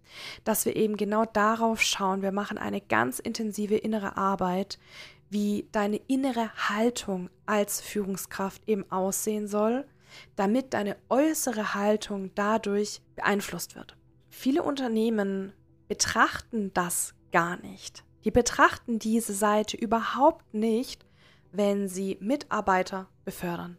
dass 0.45 0.65
wir 0.65 0.77
eben 0.77 0.97
genau 0.97 1.27
darauf 1.27 1.83
schauen. 1.83 2.23
Wir 2.23 2.33
machen 2.33 2.57
eine 2.57 2.81
ganz 2.81 3.19
intensive 3.19 3.77
innere 3.77 4.17
Arbeit, 4.17 4.79
wie 5.29 5.69
deine 5.73 6.01
innere 6.09 6.55
Haltung 6.71 7.29
als 7.45 7.83
Führungskraft 7.83 8.67
eben 8.67 8.91
aussehen 8.91 9.47
soll, 9.47 9.85
damit 10.37 10.75
deine 10.75 10.97
äußere 11.09 11.75
Haltung 11.75 12.31
dadurch 12.35 13.01
beeinflusst 13.17 13.77
wird. 13.77 13.97
Viele 14.29 14.63
Unternehmen 14.63 15.53
betrachten 15.89 16.73
das 16.75 17.15
gar 17.33 17.57
nicht. 17.59 18.05
Die 18.25 18.31
betrachten 18.31 18.99
diese 18.99 19.33
Seite 19.33 19.77
überhaupt 19.77 20.53
nicht, 20.53 21.05
wenn 21.53 21.89
sie 21.89 22.19
Mitarbeiter 22.21 23.09
befördern. 23.25 23.79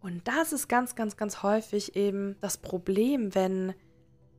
Und 0.00 0.28
das 0.28 0.52
ist 0.52 0.68
ganz, 0.68 0.94
ganz, 0.94 1.16
ganz 1.16 1.42
häufig 1.42 1.96
eben 1.96 2.36
das 2.40 2.58
Problem, 2.58 3.34
wenn 3.34 3.74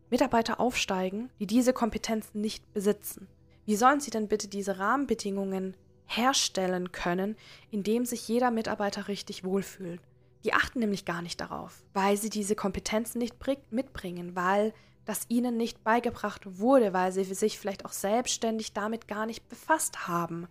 Mitarbeiter 0.09 0.59
aufsteigen, 0.59 1.29
die 1.39 1.47
diese 1.47 1.73
Kompetenzen 1.73 2.39
nicht 2.39 2.73
besitzen. 2.73 3.27
Wie 3.65 3.75
sollen 3.75 3.99
sie 3.99 4.11
denn 4.11 4.29
bitte 4.29 4.47
diese 4.47 4.79
Rahmenbedingungen 4.79 5.75
herstellen 6.05 6.93
können, 6.93 7.35
indem 7.69 8.05
sich 8.05 8.27
jeder 8.29 8.49
Mitarbeiter 8.49 9.09
richtig 9.09 9.43
wohlfühlt? 9.43 9.99
Die 10.47 10.53
achten 10.53 10.79
nämlich 10.79 11.03
gar 11.03 11.21
nicht 11.21 11.41
darauf, 11.41 11.83
weil 11.93 12.15
sie 12.15 12.29
diese 12.29 12.55
Kompetenzen 12.55 13.19
nicht 13.19 13.35
mitbringen, 13.69 14.33
weil 14.33 14.73
das 15.03 15.25
ihnen 15.27 15.57
nicht 15.57 15.83
beigebracht 15.83 16.43
wurde, 16.45 16.93
weil 16.93 17.11
sie 17.11 17.25
sich 17.25 17.59
vielleicht 17.59 17.83
auch 17.83 17.91
selbstständig 17.91 18.71
damit 18.71 19.09
gar 19.09 19.25
nicht 19.25 19.49
befasst 19.49 20.07
haben. 20.07 20.47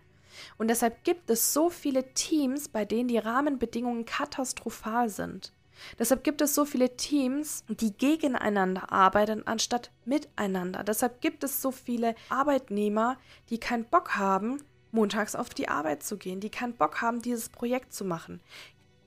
Und 0.59 0.67
deshalb 0.67 1.03
gibt 1.03 1.31
es 1.31 1.51
so 1.51 1.71
viele 1.71 2.13
Teams, 2.13 2.69
bei 2.69 2.85
denen 2.85 3.07
die 3.07 3.17
Rahmenbedingungen 3.17 4.05
katastrophal 4.05 5.09
sind. 5.09 5.51
Deshalb 5.97 6.23
gibt 6.23 6.41
es 6.41 6.53
so 6.53 6.63
viele 6.63 6.95
Teams, 6.95 7.63
die 7.67 7.91
gegeneinander 7.91 8.91
arbeiten, 8.91 9.47
anstatt 9.47 9.89
miteinander. 10.05 10.83
Deshalb 10.83 11.21
gibt 11.21 11.43
es 11.43 11.59
so 11.59 11.71
viele 11.71 12.13
Arbeitnehmer, 12.29 13.17
die 13.49 13.59
keinen 13.59 13.85
Bock 13.85 14.15
haben, 14.15 14.61
montags 14.91 15.35
auf 15.35 15.49
die 15.49 15.69
Arbeit 15.69 16.03
zu 16.03 16.17
gehen, 16.17 16.39
die 16.39 16.51
keinen 16.51 16.73
Bock 16.73 17.01
haben, 17.01 17.23
dieses 17.23 17.49
Projekt 17.49 17.93
zu 17.93 18.05
machen. 18.05 18.41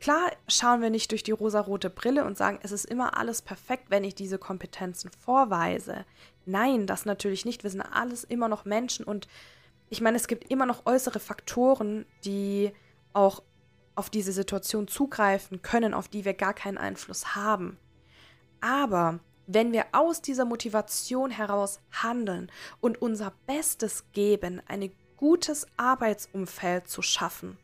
Klar 0.00 0.32
schauen 0.48 0.80
wir 0.80 0.88
nicht 0.88 1.10
durch 1.10 1.22
die 1.22 1.30
rosarote 1.30 1.90
Brille 1.90 2.24
und 2.24 2.38
sagen, 2.38 2.58
es 2.62 2.72
ist 2.72 2.86
immer 2.86 3.18
alles 3.18 3.42
perfekt, 3.42 3.84
wenn 3.90 4.02
ich 4.02 4.14
diese 4.14 4.38
Kompetenzen 4.38 5.10
vorweise. 5.10 6.06
Nein, 6.46 6.86
das 6.86 7.04
natürlich 7.04 7.44
nicht. 7.44 7.62
Wir 7.62 7.70
sind 7.70 7.82
alles 7.82 8.24
immer 8.24 8.48
noch 8.48 8.64
Menschen 8.64 9.04
und 9.04 9.28
ich 9.90 10.00
meine, 10.00 10.16
es 10.16 10.28
gibt 10.28 10.50
immer 10.50 10.66
noch 10.66 10.86
äußere 10.86 11.20
Faktoren, 11.20 12.06
die 12.24 12.72
auch 13.12 13.42
auf 13.94 14.08
diese 14.08 14.32
Situation 14.32 14.88
zugreifen 14.88 15.60
können, 15.62 15.92
auf 15.92 16.08
die 16.08 16.24
wir 16.24 16.32
gar 16.32 16.54
keinen 16.54 16.78
Einfluss 16.78 17.34
haben. 17.34 17.76
Aber 18.60 19.18
wenn 19.46 19.72
wir 19.72 19.86
aus 19.92 20.22
dieser 20.22 20.44
Motivation 20.44 21.30
heraus 21.30 21.80
handeln 21.90 22.50
und 22.80 23.02
unser 23.02 23.32
Bestes 23.46 24.04
geben, 24.12 24.62
ein 24.68 24.90
gutes 25.16 25.66
Arbeitsumfeld 25.76 26.88
zu 26.88 27.02
schaffen, 27.02 27.58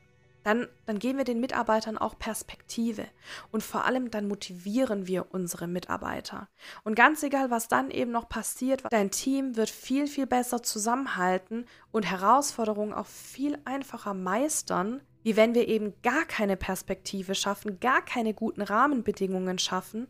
dann, 0.47 0.69
dann 0.87 1.01
geben 1.01 1.19
wir 1.19 1.25
den 1.25 1.41
Mitarbeitern 1.41 1.99
auch 1.99 2.17
Perspektive 2.21 3.05
und 3.51 3.65
vor 3.65 3.85
allem 3.85 4.13
dann 4.13 4.29
motivieren 4.29 5.09
wir 5.09 5.35
unsere 5.35 5.67
Mitarbeiter. 5.67 6.49
Und 6.85 6.95
ganz 6.95 7.25
egal, 7.25 7.51
was 7.51 7.67
dann 7.67 7.91
eben 7.91 8.13
noch 8.13 8.29
passiert, 8.29 8.85
dein 8.91 9.11
Team 9.11 9.57
wird 9.57 9.71
viel, 9.71 10.07
viel 10.07 10.29
besser 10.29 10.63
zusammenhalten 10.63 11.67
und 11.91 12.09
Herausforderungen 12.09 12.93
auch 12.93 13.07
viel 13.07 13.59
einfacher 13.65 14.15
meistern, 14.15 15.01
wie 15.25 15.35
wenn 15.35 15.57
wir 15.57 15.67
eben 15.67 15.95
gar 16.05 16.25
keine 16.25 16.57
Perspektive 16.57 17.35
schaffen, 17.35 17.81
gar 17.81 18.05
keine 18.05 18.33
guten 18.33 18.63
Rahmenbedingungen 18.63 19.59
schaffen 19.59 20.07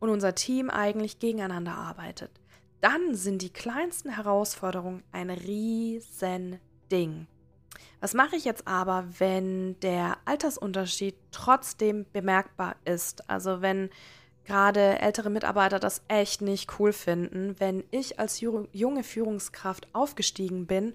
und 0.00 0.10
unser 0.10 0.34
Team 0.34 0.68
eigentlich 0.68 1.18
gegeneinander 1.18 1.72
arbeitet. 1.72 2.30
Dann 2.82 3.14
sind 3.14 3.40
die 3.40 3.54
kleinsten 3.54 4.10
Herausforderungen 4.10 5.02
ein 5.12 5.30
riesen 5.30 6.58
Ding. 6.90 7.26
Was 8.00 8.14
mache 8.14 8.36
ich 8.36 8.44
jetzt 8.44 8.66
aber, 8.66 9.04
wenn 9.18 9.78
der 9.80 10.18
Altersunterschied 10.24 11.14
trotzdem 11.30 12.06
bemerkbar 12.12 12.76
ist? 12.84 13.28
Also 13.30 13.62
wenn 13.62 13.90
gerade 14.44 14.98
ältere 14.98 15.30
Mitarbeiter 15.30 15.78
das 15.78 16.02
echt 16.08 16.42
nicht 16.42 16.78
cool 16.78 16.92
finden, 16.92 17.54
wenn 17.60 17.84
ich 17.90 18.18
als 18.18 18.40
junge 18.40 19.02
Führungskraft 19.04 19.86
aufgestiegen 19.94 20.66
bin 20.66 20.94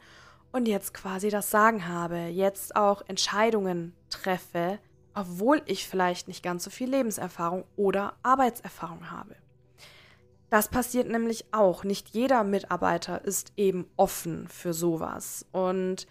und 0.51 0.67
jetzt 0.67 0.93
quasi 0.93 1.30
das 1.30 1.51
Sagen 1.51 1.88
habe, 1.88 2.17
jetzt 2.28 2.75
auch 2.75 3.04
Entscheidungen 3.08 3.93
treffe, 4.10 4.80
obwohl 5.13 5.62
ich 5.65 5.88
vielleicht 5.88 6.28
nicht 6.28 6.43
ganz 6.43 6.63
so 6.63 6.69
viel 6.69 6.89
Lebenserfahrung 6.89 7.63
oder 7.75 8.13
Arbeitserfahrung 8.21 9.12
habe. 9.12 9.36
Das 10.49 10.69
passiert 10.69 11.10
nämlich 11.10 11.45
auch. 11.51 11.84
Nicht 11.84 12.10
jeder 12.10 12.43
Mitarbeiter 12.43 13.25
ist 13.25 13.51
eben 13.58 13.86
offen 13.97 14.47
für 14.47 14.73
sowas. 14.73 15.45
Und 15.51 16.08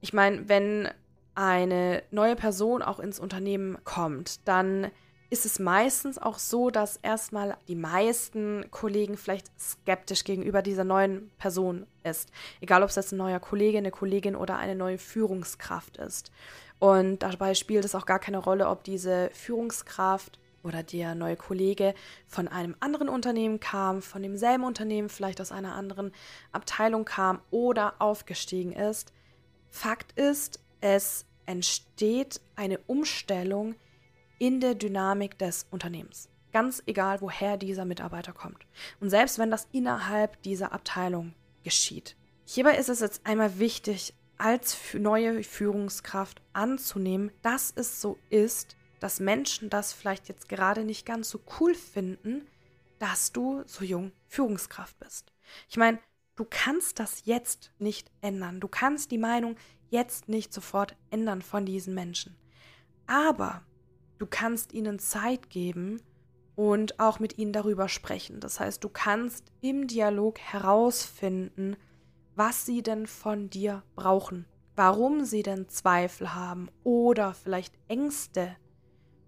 ich 0.00 0.12
meine, 0.12 0.48
wenn 0.48 0.88
eine 1.34 2.02
neue 2.10 2.36
Person 2.36 2.82
auch 2.82 2.98
ins 2.98 3.20
Unternehmen 3.20 3.78
kommt, 3.84 4.46
dann 4.46 4.90
ist 5.30 5.44
es 5.44 5.58
meistens 5.58 6.18
auch 6.18 6.38
so, 6.38 6.70
dass 6.70 6.96
erstmal 6.96 7.56
die 7.68 7.74
meisten 7.74 8.64
Kollegen 8.70 9.16
vielleicht 9.16 9.48
skeptisch 9.60 10.24
gegenüber 10.24 10.62
dieser 10.62 10.84
neuen 10.84 11.30
Person 11.38 11.86
ist. 12.02 12.30
Egal, 12.60 12.82
ob 12.82 12.88
es 12.88 12.96
jetzt 12.96 13.12
ein 13.12 13.18
neuer 13.18 13.40
Kollege, 13.40 13.78
eine 13.78 13.90
Kollegin 13.90 14.36
oder 14.36 14.56
eine 14.56 14.74
neue 14.74 14.98
Führungskraft 14.98 15.98
ist. 15.98 16.32
Und 16.78 17.22
dabei 17.22 17.54
spielt 17.54 17.84
es 17.84 17.94
auch 17.94 18.06
gar 18.06 18.18
keine 18.18 18.38
Rolle, 18.38 18.68
ob 18.68 18.84
diese 18.84 19.30
Führungskraft 19.34 20.38
oder 20.62 20.82
der 20.82 21.14
neue 21.14 21.36
Kollege 21.36 21.94
von 22.26 22.48
einem 22.48 22.74
anderen 22.80 23.08
Unternehmen 23.08 23.60
kam, 23.60 24.00
von 24.00 24.22
demselben 24.22 24.64
Unternehmen, 24.64 25.08
vielleicht 25.08 25.40
aus 25.40 25.52
einer 25.52 25.74
anderen 25.74 26.12
Abteilung 26.52 27.04
kam 27.04 27.40
oder 27.50 27.94
aufgestiegen 27.98 28.72
ist. 28.72 29.12
Fakt 29.70 30.12
ist, 30.18 30.60
es 30.80 31.26
entsteht 31.46 32.40
eine 32.56 32.78
Umstellung 32.86 33.74
in 34.38 34.60
der 34.60 34.74
Dynamik 34.74 35.38
des 35.38 35.66
Unternehmens. 35.70 36.28
Ganz 36.52 36.82
egal, 36.86 37.20
woher 37.20 37.56
dieser 37.56 37.84
Mitarbeiter 37.84 38.32
kommt. 38.32 38.66
Und 39.00 39.10
selbst 39.10 39.38
wenn 39.38 39.50
das 39.50 39.68
innerhalb 39.72 40.40
dieser 40.42 40.72
Abteilung 40.72 41.34
geschieht. 41.64 42.16
Hierbei 42.44 42.76
ist 42.76 42.88
es 42.88 43.00
jetzt 43.00 43.26
einmal 43.26 43.58
wichtig, 43.58 44.14
als 44.38 44.78
neue 44.94 45.42
Führungskraft 45.42 46.40
anzunehmen, 46.52 47.32
dass 47.42 47.72
es 47.74 48.00
so 48.00 48.18
ist, 48.30 48.76
dass 49.00 49.20
Menschen 49.20 49.68
das 49.68 49.92
vielleicht 49.92 50.28
jetzt 50.28 50.48
gerade 50.48 50.84
nicht 50.84 51.04
ganz 51.04 51.28
so 51.28 51.40
cool 51.60 51.74
finden, 51.74 52.46
dass 52.98 53.32
du 53.32 53.62
so 53.66 53.84
jung 53.84 54.12
Führungskraft 54.26 54.98
bist. 54.98 55.32
Ich 55.68 55.76
meine, 55.76 55.98
Du 56.38 56.46
kannst 56.48 57.00
das 57.00 57.22
jetzt 57.24 57.72
nicht 57.80 58.12
ändern. 58.20 58.60
Du 58.60 58.68
kannst 58.68 59.10
die 59.10 59.18
Meinung 59.18 59.56
jetzt 59.90 60.28
nicht 60.28 60.54
sofort 60.54 60.94
ändern 61.10 61.42
von 61.42 61.66
diesen 61.66 61.94
Menschen. 61.94 62.36
Aber 63.08 63.62
du 64.18 64.26
kannst 64.30 64.72
ihnen 64.72 65.00
Zeit 65.00 65.50
geben 65.50 66.00
und 66.54 67.00
auch 67.00 67.18
mit 67.18 67.38
ihnen 67.38 67.52
darüber 67.52 67.88
sprechen. 67.88 68.38
Das 68.38 68.60
heißt, 68.60 68.84
du 68.84 68.88
kannst 68.88 69.46
im 69.62 69.88
Dialog 69.88 70.38
herausfinden, 70.38 71.76
was 72.36 72.64
sie 72.64 72.84
denn 72.84 73.08
von 73.08 73.50
dir 73.50 73.82
brauchen, 73.96 74.44
warum 74.76 75.24
sie 75.24 75.42
denn 75.42 75.68
Zweifel 75.68 76.36
haben 76.36 76.68
oder 76.84 77.34
vielleicht 77.34 77.74
Ängste, 77.88 78.54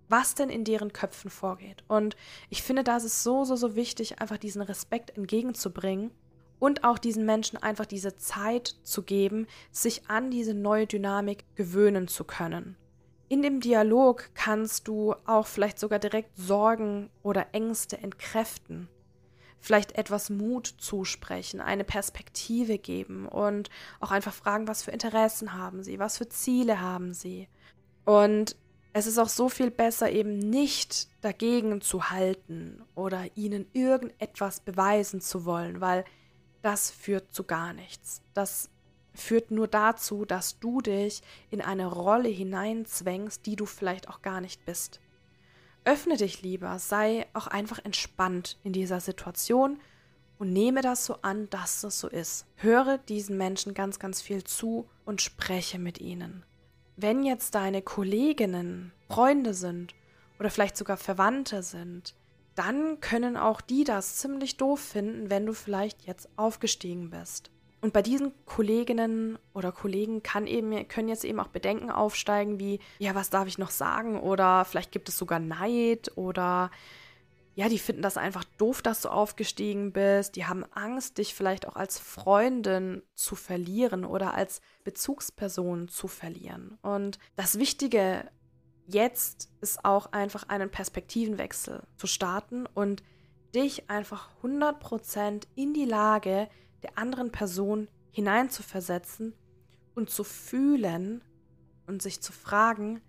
was 0.08 0.36
denn 0.36 0.48
in 0.48 0.62
deren 0.62 0.92
Köpfen 0.92 1.28
vorgeht. 1.28 1.82
Und 1.88 2.14
ich 2.50 2.62
finde, 2.62 2.84
da 2.84 2.98
ist 2.98 3.04
es 3.04 3.24
so, 3.24 3.42
so, 3.42 3.56
so 3.56 3.74
wichtig, 3.74 4.20
einfach 4.20 4.38
diesen 4.38 4.62
Respekt 4.62 5.16
entgegenzubringen 5.16 6.12
und 6.60 6.84
auch 6.84 6.98
diesen 6.98 7.26
Menschen 7.26 7.60
einfach 7.60 7.86
diese 7.86 8.16
Zeit 8.16 8.76
zu 8.84 9.02
geben, 9.02 9.48
sich 9.72 10.08
an 10.08 10.30
diese 10.30 10.54
neue 10.54 10.86
Dynamik 10.86 11.44
gewöhnen 11.56 12.06
zu 12.06 12.22
können. 12.22 12.76
In 13.28 13.42
dem 13.42 13.60
Dialog 13.60 14.30
kannst 14.34 14.86
du 14.86 15.14
auch 15.24 15.46
vielleicht 15.46 15.78
sogar 15.78 15.98
direkt 15.98 16.36
Sorgen 16.36 17.10
oder 17.22 17.48
Ängste 17.52 17.98
entkräften, 17.98 18.88
vielleicht 19.60 19.92
etwas 19.96 20.30
Mut 20.30 20.74
zusprechen, 20.78 21.60
eine 21.60 21.84
Perspektive 21.84 22.78
geben 22.78 23.26
und 23.26 23.70
auch 24.00 24.10
einfach 24.10 24.34
fragen, 24.34 24.68
was 24.68 24.82
für 24.82 24.90
Interessen 24.90 25.54
haben 25.54 25.82
sie, 25.82 25.98
was 25.98 26.18
für 26.18 26.28
Ziele 26.28 26.80
haben 26.80 27.14
sie. 27.14 27.48
Und 28.04 28.56
es 28.92 29.06
ist 29.06 29.18
auch 29.18 29.28
so 29.28 29.48
viel 29.48 29.70
besser, 29.70 30.10
eben 30.10 30.38
nicht 30.38 31.08
dagegen 31.20 31.80
zu 31.80 32.10
halten 32.10 32.82
oder 32.96 33.24
ihnen 33.36 33.66
irgendetwas 33.72 34.60
beweisen 34.60 35.20
zu 35.20 35.44
wollen, 35.44 35.80
weil 35.80 36.04
das 36.62 36.90
führt 36.90 37.32
zu 37.34 37.44
gar 37.44 37.72
nichts. 37.72 38.22
Das 38.34 38.70
führt 39.14 39.50
nur 39.50 39.68
dazu, 39.68 40.24
dass 40.24 40.58
du 40.58 40.80
dich 40.80 41.22
in 41.50 41.60
eine 41.60 41.86
Rolle 41.86 42.28
hineinzwängst, 42.28 43.44
die 43.46 43.56
du 43.56 43.66
vielleicht 43.66 44.08
auch 44.08 44.22
gar 44.22 44.40
nicht 44.40 44.64
bist. 44.64 45.00
Öffne 45.84 46.16
dich 46.16 46.42
lieber, 46.42 46.78
sei 46.78 47.26
auch 47.32 47.46
einfach 47.46 47.84
entspannt 47.84 48.58
in 48.62 48.72
dieser 48.72 49.00
Situation 49.00 49.80
und 50.38 50.52
nehme 50.52 50.82
das 50.82 51.06
so 51.06 51.16
an, 51.22 51.48
dass 51.50 51.84
es 51.84 52.00
so 52.00 52.08
ist. 52.08 52.46
Höre 52.56 52.98
diesen 52.98 53.36
Menschen 53.36 53.74
ganz, 53.74 53.98
ganz 53.98 54.20
viel 54.22 54.44
zu 54.44 54.88
und 55.04 55.22
spreche 55.22 55.78
mit 55.78 56.00
ihnen. 56.00 56.44
Wenn 56.96 57.24
jetzt 57.24 57.54
deine 57.54 57.82
Kolleginnen 57.82 58.92
Freunde 59.08 59.54
sind 59.54 59.94
oder 60.38 60.50
vielleicht 60.50 60.76
sogar 60.76 60.96
Verwandte 60.96 61.62
sind, 61.62 62.14
dann 62.60 63.00
können 63.00 63.38
auch 63.38 63.62
die 63.62 63.84
das 63.84 64.16
ziemlich 64.18 64.58
doof 64.58 64.80
finden, 64.80 65.30
wenn 65.30 65.46
du 65.46 65.54
vielleicht 65.54 66.06
jetzt 66.06 66.28
aufgestiegen 66.36 67.08
bist. 67.08 67.50
Und 67.80 67.94
bei 67.94 68.02
diesen 68.02 68.34
Kolleginnen 68.44 69.38
oder 69.54 69.72
Kollegen 69.72 70.22
kann 70.22 70.46
eben, 70.46 70.86
können 70.86 71.08
jetzt 71.08 71.24
eben 71.24 71.40
auch 71.40 71.48
Bedenken 71.48 71.90
aufsteigen, 71.90 72.60
wie, 72.60 72.78
ja, 72.98 73.14
was 73.14 73.30
darf 73.30 73.48
ich 73.48 73.56
noch 73.56 73.70
sagen? 73.70 74.20
Oder 74.20 74.66
vielleicht 74.66 74.92
gibt 74.92 75.08
es 75.08 75.16
sogar 75.16 75.38
Neid 75.38 76.12
oder 76.16 76.70
ja, 77.54 77.70
die 77.70 77.78
finden 77.78 78.02
das 78.02 78.18
einfach 78.18 78.44
doof, 78.58 78.82
dass 78.82 79.00
du 79.00 79.08
aufgestiegen 79.08 79.92
bist. 79.92 80.36
Die 80.36 80.44
haben 80.44 80.64
Angst, 80.72 81.16
dich 81.16 81.34
vielleicht 81.34 81.66
auch 81.66 81.76
als 81.76 81.98
Freundin 81.98 83.02
zu 83.14 83.36
verlieren 83.36 84.04
oder 84.04 84.34
als 84.34 84.60
Bezugsperson 84.84 85.88
zu 85.88 86.08
verlieren. 86.08 86.78
Und 86.82 87.18
das 87.36 87.58
Wichtige 87.58 88.28
jetzt 88.94 89.50
ist 89.60 89.84
auch 89.84 90.12
einfach 90.12 90.48
einen 90.48 90.70
Perspektivenwechsel 90.70 91.82
zu 91.96 92.06
starten 92.06 92.66
und 92.66 93.02
dich 93.54 93.90
einfach 93.90 94.30
100% 94.42 95.44
in 95.54 95.74
die 95.74 95.84
Lage 95.84 96.48
der 96.82 96.96
anderen 96.98 97.32
Person 97.32 97.88
hineinzuversetzen 98.12 99.34
und 99.94 100.10
zu 100.10 100.24
fühlen 100.24 101.22
und 101.86 102.02
sich 102.02 102.20
zu 102.20 102.32
fragen, 102.32 103.00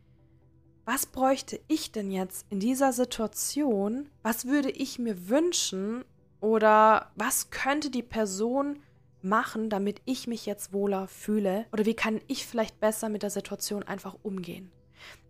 was 0.85 1.05
bräuchte 1.05 1.59
ich 1.67 1.91
denn 1.91 2.11
jetzt 2.11 2.45
in 2.49 2.59
dieser 2.59 2.91
Situation? 2.91 4.09
Was 4.23 4.45
würde 4.45 4.71
ich 4.71 4.97
mir 4.99 5.29
wünschen? 5.29 6.03
Oder 6.39 7.11
was 7.15 7.51
könnte 7.51 7.91
die 7.91 8.01
Person 8.01 8.81
machen, 9.21 9.69
damit 9.69 10.01
ich 10.05 10.25
mich 10.25 10.47
jetzt 10.47 10.73
wohler 10.73 11.07
fühle? 11.07 11.67
Oder 11.71 11.85
wie 11.85 11.93
kann 11.93 12.19
ich 12.27 12.47
vielleicht 12.47 12.79
besser 12.79 13.09
mit 13.09 13.21
der 13.21 13.29
Situation 13.29 13.83
einfach 13.83 14.17
umgehen? 14.23 14.71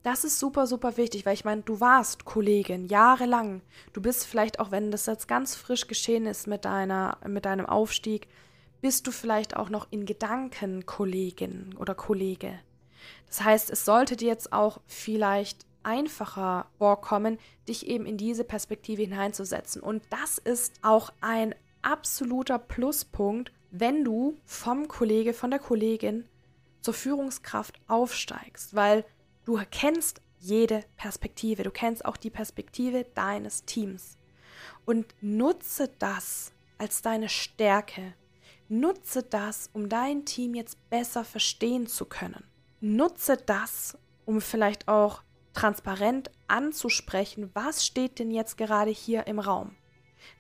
Das 0.04 0.24
ist 0.24 0.40
super, 0.40 0.66
super 0.66 0.98
wichtig, 0.98 1.26
weil 1.26 1.36
ich 1.36 1.46
meine, 1.46 1.62
du 1.62 1.80
warst 1.80 2.26
Kollegin 2.26 2.88
jahrelang. 2.88 3.62
Du 3.94 4.02
bist 4.02 4.26
vielleicht 4.26 4.60
auch, 4.60 4.72
wenn 4.72 4.90
das 4.90 5.06
jetzt 5.06 5.28
ganz 5.28 5.56
frisch 5.56 5.88
geschehen 5.88 6.26
ist 6.26 6.48
mit 6.48 6.66
deiner, 6.66 7.18
mit 7.28 7.46
deinem 7.46 7.68
Aufstieg, 7.68 8.28
bist 8.82 9.06
du 9.06 9.12
vielleicht 9.12 9.56
auch 9.56 9.70
noch 9.70 9.88
in 9.92 10.08
Gedanken 10.08 10.88
Kollegin 10.88 11.76
oder 11.78 11.94
Kollege. 11.94 12.60
Das 13.28 13.44
heißt, 13.44 13.70
es 13.70 13.86
sollte 13.86 14.16
dir 14.16 14.28
jetzt 14.28 14.52
auch 14.52 14.80
vielleicht 14.88 15.68
einfacher 15.84 16.68
vorkommen, 16.80 17.38
dich 17.68 17.88
eben 17.88 18.06
in 18.06 18.18
diese 18.18 18.44
Perspektive 18.44 19.04
hineinzusetzen. 19.04 19.82
Und 19.82 20.04
das 20.10 20.40
ist 20.40 20.74
auch 20.82 21.12
ein 21.22 21.54
absoluter 21.84 22.60
Pluspunkt, 22.60 23.52
wenn 23.70 24.04
du 24.04 24.38
vom 24.46 24.88
Kollege, 24.88 25.34
von 25.34 25.52
der 25.52 25.60
Kollegin 25.60 26.26
zur 26.82 26.94
Führungskraft 26.94 27.80
aufsteigst, 27.88 28.76
weil 28.76 29.06
du 29.46 29.60
kennst 29.70 30.22
jede 30.40 30.84
Perspektive, 30.98 31.64
du 31.64 31.72
kennst 31.72 32.04
auch 32.06 32.18
die 32.18 32.30
Perspektive 32.30 33.06
deines 33.14 33.66
Teams 33.66 34.18
und 34.86 35.06
nutze 35.22 35.90
das 36.00 36.52
als 36.78 37.02
deine 37.02 37.30
Stärke. 37.30 38.14
Nutze 38.68 39.24
das, 39.24 39.70
um 39.74 39.90
dein 39.90 40.26
Team 40.26 40.56
jetzt 40.56 40.90
besser 40.90 41.24
verstehen 41.24 41.88
zu 41.88 42.06
können. 42.06 42.44
Nutze 42.80 43.38
das, 43.38 43.98
um 44.26 44.42
vielleicht 44.42 44.88
auch 44.88 45.22
transparent 45.54 46.32
anzusprechen, 46.48 47.52
was 47.54 47.86
steht 47.86 48.18
denn 48.18 48.32
jetzt 48.32 48.58
gerade 48.58 48.90
hier 48.90 49.28
im 49.28 49.40
Raum. 49.40 49.76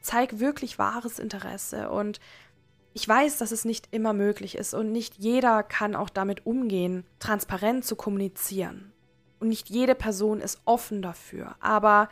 Zeig 0.01 0.39
wirklich 0.39 0.79
wahres 0.79 1.19
Interesse 1.19 1.89
und 1.89 2.19
ich 2.93 3.07
weiß, 3.07 3.37
dass 3.37 3.51
es 3.51 3.65
nicht 3.65 3.89
immer 3.91 4.13
möglich 4.13 4.55
ist 4.55 4.73
und 4.73 4.91
nicht 4.91 5.15
jeder 5.17 5.63
kann 5.63 5.95
auch 5.95 6.09
damit 6.09 6.45
umgehen, 6.45 7.05
transparent 7.19 7.85
zu 7.85 7.95
kommunizieren. 7.95 8.90
Und 9.41 9.49
nicht 9.49 9.71
jede 9.71 9.95
Person 9.95 10.39
ist 10.39 10.61
offen 10.65 11.01
dafür. 11.01 11.55
Aber 11.59 12.09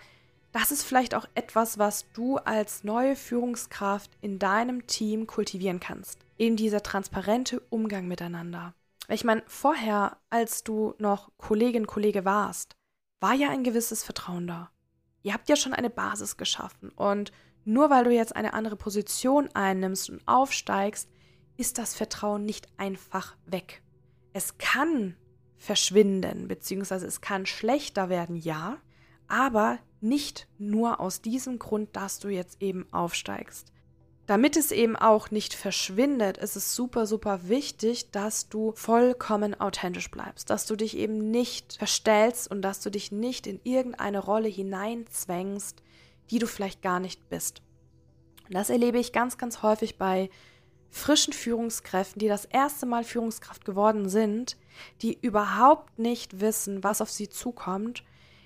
das 0.52 0.72
ist 0.72 0.82
vielleicht 0.82 1.14
auch 1.14 1.28
etwas, 1.36 1.78
was 1.78 2.12
du 2.14 2.38
als 2.38 2.84
neue 2.84 3.16
Führungskraft 3.16 4.10
in 4.20 4.40
deinem 4.40 4.88
Team 4.88 5.28
kultivieren 5.28 5.80
kannst. 5.80 6.18
Eben 6.40 6.56
dieser 6.56 6.82
transparente 6.82 7.62
Umgang 7.70 8.08
miteinander. 8.08 8.74
Ich 9.10 9.24
meine, 9.24 9.44
vorher, 9.46 10.18
als 10.32 10.64
du 10.64 10.96
noch 10.98 11.32
Kollegin, 11.38 11.86
Kollege 11.86 12.26
warst, 12.26 12.76
war 13.20 13.36
ja 13.36 13.52
ein 13.52 13.64
gewisses 13.64 14.04
Vertrauen 14.04 14.48
da. 14.48 14.72
Ihr 15.22 15.36
habt 15.36 15.50
ja 15.50 15.56
schon 15.56 15.74
eine 15.74 15.92
Basis 15.92 16.36
geschaffen 16.36 16.90
und 16.96 17.32
nur 17.64 17.92
weil 17.92 18.06
du 18.06 18.12
jetzt 18.12 18.36
eine 18.36 18.54
andere 18.54 18.76
Position 18.76 19.50
einnimmst 19.54 20.10
und 20.10 20.28
aufsteigst, 20.28 21.10
ist 21.58 21.78
das 21.78 21.94
Vertrauen 21.94 22.46
nicht 22.46 22.68
einfach 22.78 23.36
weg. 23.46 23.84
Es 24.34 24.58
kann 24.58 25.16
verschwinden, 25.60 26.48
beziehungsweise 26.48 27.06
es 27.06 27.22
kann 27.22 27.46
schlechter 27.46 28.10
werden, 28.10 28.36
ja, 28.38 28.78
aber 29.28 29.78
nicht 30.02 30.48
nur 30.58 31.00
aus 31.00 31.22
diesem 31.22 31.60
Grund, 31.60 31.96
dass 31.96 32.20
du 32.20 32.30
jetzt 32.30 32.62
eben 32.62 32.92
aufsteigst. 32.92 33.72
Damit 34.26 34.56
es 34.58 34.72
eben 34.72 34.96
auch 34.96 35.32
nicht 35.32 35.54
verschwindet, 35.56 36.38
ist 36.38 36.56
es 36.56 36.76
super, 36.76 37.08
super 37.08 37.50
wichtig, 37.50 38.12
dass 38.12 38.48
du 38.48 38.74
vollkommen 38.76 39.60
authentisch 39.60 40.10
bleibst, 40.12 40.50
dass 40.50 40.66
du 40.66 40.76
dich 40.76 40.96
eben 40.96 41.32
nicht 41.32 41.78
verstellst 41.78 42.50
und 42.50 42.62
dass 42.62 42.80
du 42.80 42.92
dich 42.92 43.12
nicht 43.12 43.48
in 43.48 43.60
irgendeine 43.64 44.20
Rolle 44.20 44.48
hineinzwängst, 44.48 45.82
die 46.30 46.40
du 46.40 46.46
vielleicht 46.46 46.82
gar 46.82 47.00
nicht 47.00 47.28
bist. 47.30 47.64
Und 48.48 48.54
das 48.54 48.70
erlebe 48.70 49.00
ich 49.00 49.14
ganz, 49.14 49.38
ganz 49.38 49.62
häufig 49.64 49.98
bei 49.98 50.30
frischen 50.90 51.34
Führungskräften, 51.34 52.20
die 52.20 52.28
das 52.28 52.46
erste 52.46 52.86
Mal 52.86 53.04
Führungskraft 53.04 53.66
geworden 53.66 54.10
sind, 54.10 54.58
die 55.02 55.18
überhaupt 55.22 56.00
nicht 56.00 56.40
wissen, 56.40 56.84
was 56.84 57.02
auf 57.02 57.10
sie 57.10 57.30
zukommt, 57.30 58.04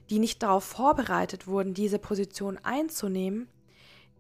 die 0.10 0.19
nicht 0.19 0.43
darauf 0.43 0.63
vorbereitet 0.63 1.47
wurden, 1.47 1.73
diese 1.73 1.99
Position 1.99 2.60
einzunehmen 2.63 3.47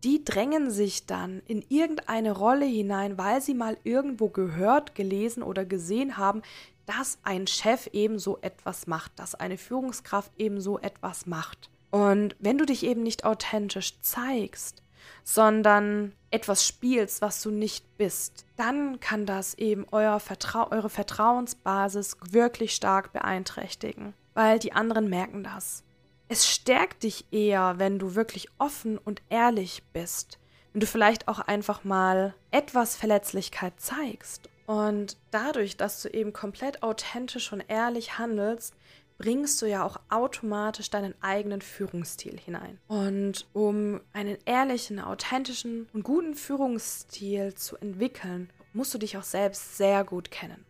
die 0.03 0.25
drängen 0.25 0.69
sich 0.69 1.05
dann 1.05 1.41
in 1.47 1.63
irgendeine 1.69 2.33
Rolle 2.33 2.65
hinein, 2.65 3.17
weil 3.17 3.41
sie 3.41 3.53
mal 3.53 3.77
irgendwo 3.83 4.29
gehört, 4.29 4.95
gelesen 4.95 5.43
oder 5.43 5.65
gesehen 5.65 6.17
haben, 6.17 6.41
dass 6.85 7.17
ein 7.23 7.47
Chef 7.47 7.87
eben 7.93 8.19
so 8.19 8.37
etwas 8.41 8.87
macht, 8.87 9.17
dass 9.17 9.35
eine 9.35 9.57
Führungskraft 9.57 10.31
eben 10.37 10.59
so 10.59 10.77
etwas 10.79 11.25
macht. 11.25 11.69
Und 11.91 12.35
wenn 12.39 12.57
du 12.57 12.65
dich 12.65 12.83
eben 12.83 13.03
nicht 13.03 13.23
authentisch 13.23 13.99
zeigst, 14.01 14.82
sondern 15.23 16.13
etwas 16.31 16.65
spielst, 16.65 17.21
was 17.21 17.41
du 17.41 17.51
nicht 17.51 17.97
bist, 17.97 18.45
dann 18.57 18.99
kann 18.99 19.25
das 19.25 19.53
eben 19.55 19.85
euer 19.91 20.19
Vertrau 20.19 20.71
eure 20.71 20.89
Vertrauensbasis 20.89 22.17
wirklich 22.29 22.75
stark 22.75 23.13
beeinträchtigen, 23.13 24.13
weil 24.33 24.59
die 24.59 24.73
anderen 24.73 25.09
merken 25.09 25.43
das. 25.43 25.83
Es 26.27 26.47
stärkt 26.49 27.03
dich 27.03 27.25
eher, 27.31 27.75
wenn 27.77 27.99
du 27.99 28.15
wirklich 28.15 28.47
offen 28.57 28.97
und 28.97 29.21
ehrlich 29.29 29.83
bist. 29.93 30.39
Wenn 30.71 30.79
du 30.79 30.87
vielleicht 30.87 31.27
auch 31.27 31.39
einfach 31.39 31.83
mal 31.83 32.33
etwas 32.49 32.95
Verletzlichkeit 32.95 33.79
zeigst. 33.79 34.49
Und 34.65 35.17
dadurch, 35.29 35.77
dass 35.77 36.01
du 36.01 36.09
eben 36.09 36.33
komplett 36.33 36.81
authentisch 36.81 37.51
und 37.51 37.63
ehrlich 37.67 38.17
handelst, 38.17 38.73
bringst 39.17 39.61
du 39.61 39.65
ja 39.65 39.83
auch 39.83 39.99
automatisch 40.09 40.89
deinen 40.89 41.13
eigenen 41.21 41.61
Führungsstil 41.61 42.39
hinein. 42.39 42.79
Und 42.87 43.47
um 43.53 44.01
einen 44.11 44.37
ehrlichen, 44.45 44.99
authentischen 44.99 45.87
und 45.93 46.03
guten 46.03 46.35
Führungsstil 46.35 47.53
zu 47.55 47.77
entwickeln, 47.77 48.51
musst 48.73 48.93
du 48.93 48.97
dich 48.97 49.17
auch 49.17 49.23
selbst 49.23 49.77
sehr 49.77 50.03
gut 50.03 50.31
kennen. 50.31 50.65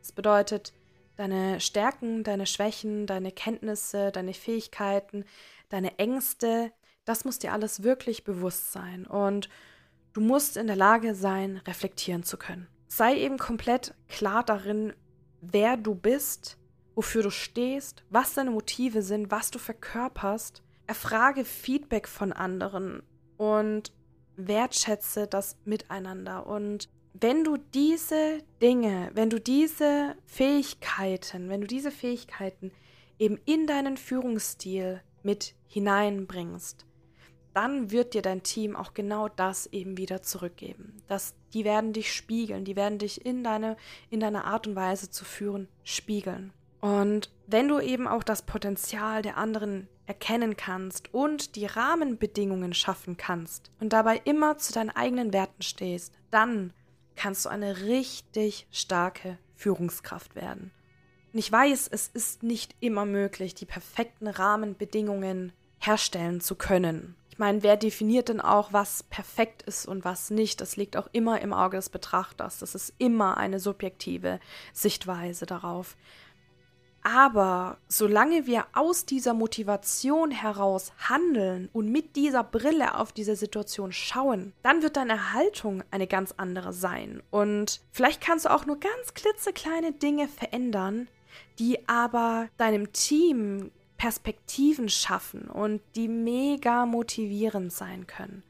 Das 0.00 0.12
bedeutet, 0.12 0.72
deine 1.16 1.60
Stärken, 1.60 2.22
deine 2.22 2.46
Schwächen, 2.46 3.06
deine 3.06 3.32
Kenntnisse, 3.32 4.12
deine 4.12 4.34
Fähigkeiten, 4.34 5.24
deine 5.68 5.98
Ängste, 5.98 6.72
das 7.04 7.24
muss 7.24 7.38
dir 7.38 7.52
alles 7.52 7.82
wirklich 7.82 8.24
bewusst 8.24 8.72
sein 8.72 9.06
und 9.06 9.48
du 10.12 10.20
musst 10.20 10.56
in 10.56 10.66
der 10.66 10.76
Lage 10.76 11.14
sein, 11.14 11.60
reflektieren 11.66 12.22
zu 12.22 12.36
können. 12.36 12.68
Sei 12.86 13.16
eben 13.16 13.38
komplett 13.38 13.94
klar 14.08 14.44
darin, 14.44 14.92
wer 15.40 15.76
du 15.76 15.94
bist, 15.94 16.57
wofür 16.98 17.22
du 17.22 17.30
stehst, 17.30 18.02
was 18.10 18.34
deine 18.34 18.50
Motive 18.50 19.02
sind, 19.02 19.30
was 19.30 19.52
du 19.52 19.60
verkörperst. 19.60 20.64
Erfrage 20.88 21.44
Feedback 21.44 22.08
von 22.08 22.32
anderen 22.32 23.04
und 23.36 23.92
wertschätze 24.34 25.28
das 25.28 25.56
Miteinander 25.64 26.48
und 26.48 26.88
wenn 27.12 27.44
du 27.44 27.56
diese 27.56 28.38
Dinge, 28.60 29.12
wenn 29.14 29.30
du 29.30 29.38
diese 29.38 30.16
Fähigkeiten, 30.26 31.48
wenn 31.48 31.60
du 31.60 31.68
diese 31.68 31.92
Fähigkeiten 31.92 32.72
eben 33.20 33.38
in 33.44 33.68
deinen 33.68 33.96
Führungsstil 33.96 35.00
mit 35.22 35.54
hineinbringst, 35.68 36.84
dann 37.54 37.92
wird 37.92 38.14
dir 38.14 38.22
dein 38.22 38.42
Team 38.42 38.74
auch 38.74 38.92
genau 38.92 39.28
das 39.28 39.66
eben 39.66 39.98
wieder 39.98 40.22
zurückgeben. 40.22 41.00
Das, 41.06 41.36
die 41.54 41.64
werden 41.64 41.92
dich 41.92 42.12
spiegeln, 42.12 42.64
die 42.64 42.74
werden 42.74 42.98
dich 42.98 43.24
in 43.24 43.44
deine, 43.44 43.76
in 44.10 44.18
deiner 44.18 44.46
Art 44.46 44.66
und 44.66 44.74
Weise 44.74 45.10
zu 45.10 45.24
führen 45.24 45.68
spiegeln. 45.84 46.52
Und 46.80 47.30
wenn 47.46 47.68
du 47.68 47.80
eben 47.80 48.06
auch 48.06 48.22
das 48.22 48.42
Potenzial 48.42 49.22
der 49.22 49.36
anderen 49.36 49.88
erkennen 50.06 50.56
kannst 50.56 51.12
und 51.12 51.56
die 51.56 51.66
Rahmenbedingungen 51.66 52.72
schaffen 52.72 53.16
kannst 53.16 53.70
und 53.80 53.92
dabei 53.92 54.20
immer 54.24 54.58
zu 54.58 54.72
deinen 54.72 54.90
eigenen 54.90 55.32
Werten 55.32 55.62
stehst, 55.62 56.14
dann 56.30 56.72
kannst 57.16 57.44
du 57.44 57.48
eine 57.48 57.82
richtig 57.82 58.66
starke 58.70 59.38
Führungskraft 59.56 60.34
werden. 60.34 60.70
Und 61.32 61.38
ich 61.40 61.50
weiß, 61.50 61.88
es 61.88 62.08
ist 62.08 62.42
nicht 62.42 62.74
immer 62.80 63.04
möglich, 63.04 63.54
die 63.54 63.66
perfekten 63.66 64.28
Rahmenbedingungen 64.28 65.52
herstellen 65.78 66.40
zu 66.40 66.54
können. 66.54 67.16
Ich 67.30 67.38
meine, 67.38 67.62
wer 67.62 67.76
definiert 67.76 68.30
denn 68.30 68.40
auch, 68.40 68.72
was 68.72 69.04
perfekt 69.04 69.62
ist 69.62 69.86
und 69.86 70.04
was 70.04 70.30
nicht? 70.30 70.60
Das 70.60 70.76
liegt 70.76 70.96
auch 70.96 71.08
immer 71.12 71.40
im 71.40 71.52
Auge 71.52 71.76
des 71.76 71.88
Betrachters. 71.88 72.58
Das 72.58 72.74
ist 72.74 72.94
immer 72.98 73.36
eine 73.36 73.60
subjektive 73.60 74.40
Sichtweise 74.72 75.46
darauf. 75.46 75.96
Aber 77.10 77.78
solange 77.88 78.46
wir 78.46 78.66
aus 78.74 79.06
dieser 79.06 79.32
Motivation 79.32 80.30
heraus 80.30 80.92
handeln 80.98 81.70
und 81.72 81.90
mit 81.90 82.16
dieser 82.16 82.44
Brille 82.44 82.96
auf 82.96 83.12
diese 83.12 83.34
Situation 83.34 83.92
schauen, 83.92 84.52
dann 84.62 84.82
wird 84.82 84.98
deine 84.98 85.32
Haltung 85.32 85.82
eine 85.90 86.06
ganz 86.06 86.34
andere 86.36 86.74
sein. 86.74 87.22
Und 87.30 87.80
vielleicht 87.92 88.20
kannst 88.20 88.44
du 88.44 88.50
auch 88.50 88.66
nur 88.66 88.78
ganz 88.78 89.14
klitzekleine 89.14 89.92
Dinge 89.92 90.28
verändern, 90.28 91.08
die 91.58 91.88
aber 91.88 92.50
deinem 92.58 92.92
Team 92.92 93.70
Perspektiven 93.96 94.90
schaffen 94.90 95.48
und 95.48 95.80
die 95.96 96.08
mega 96.08 96.84
motivierend 96.84 97.72
sein 97.72 98.06
können. 98.06 98.42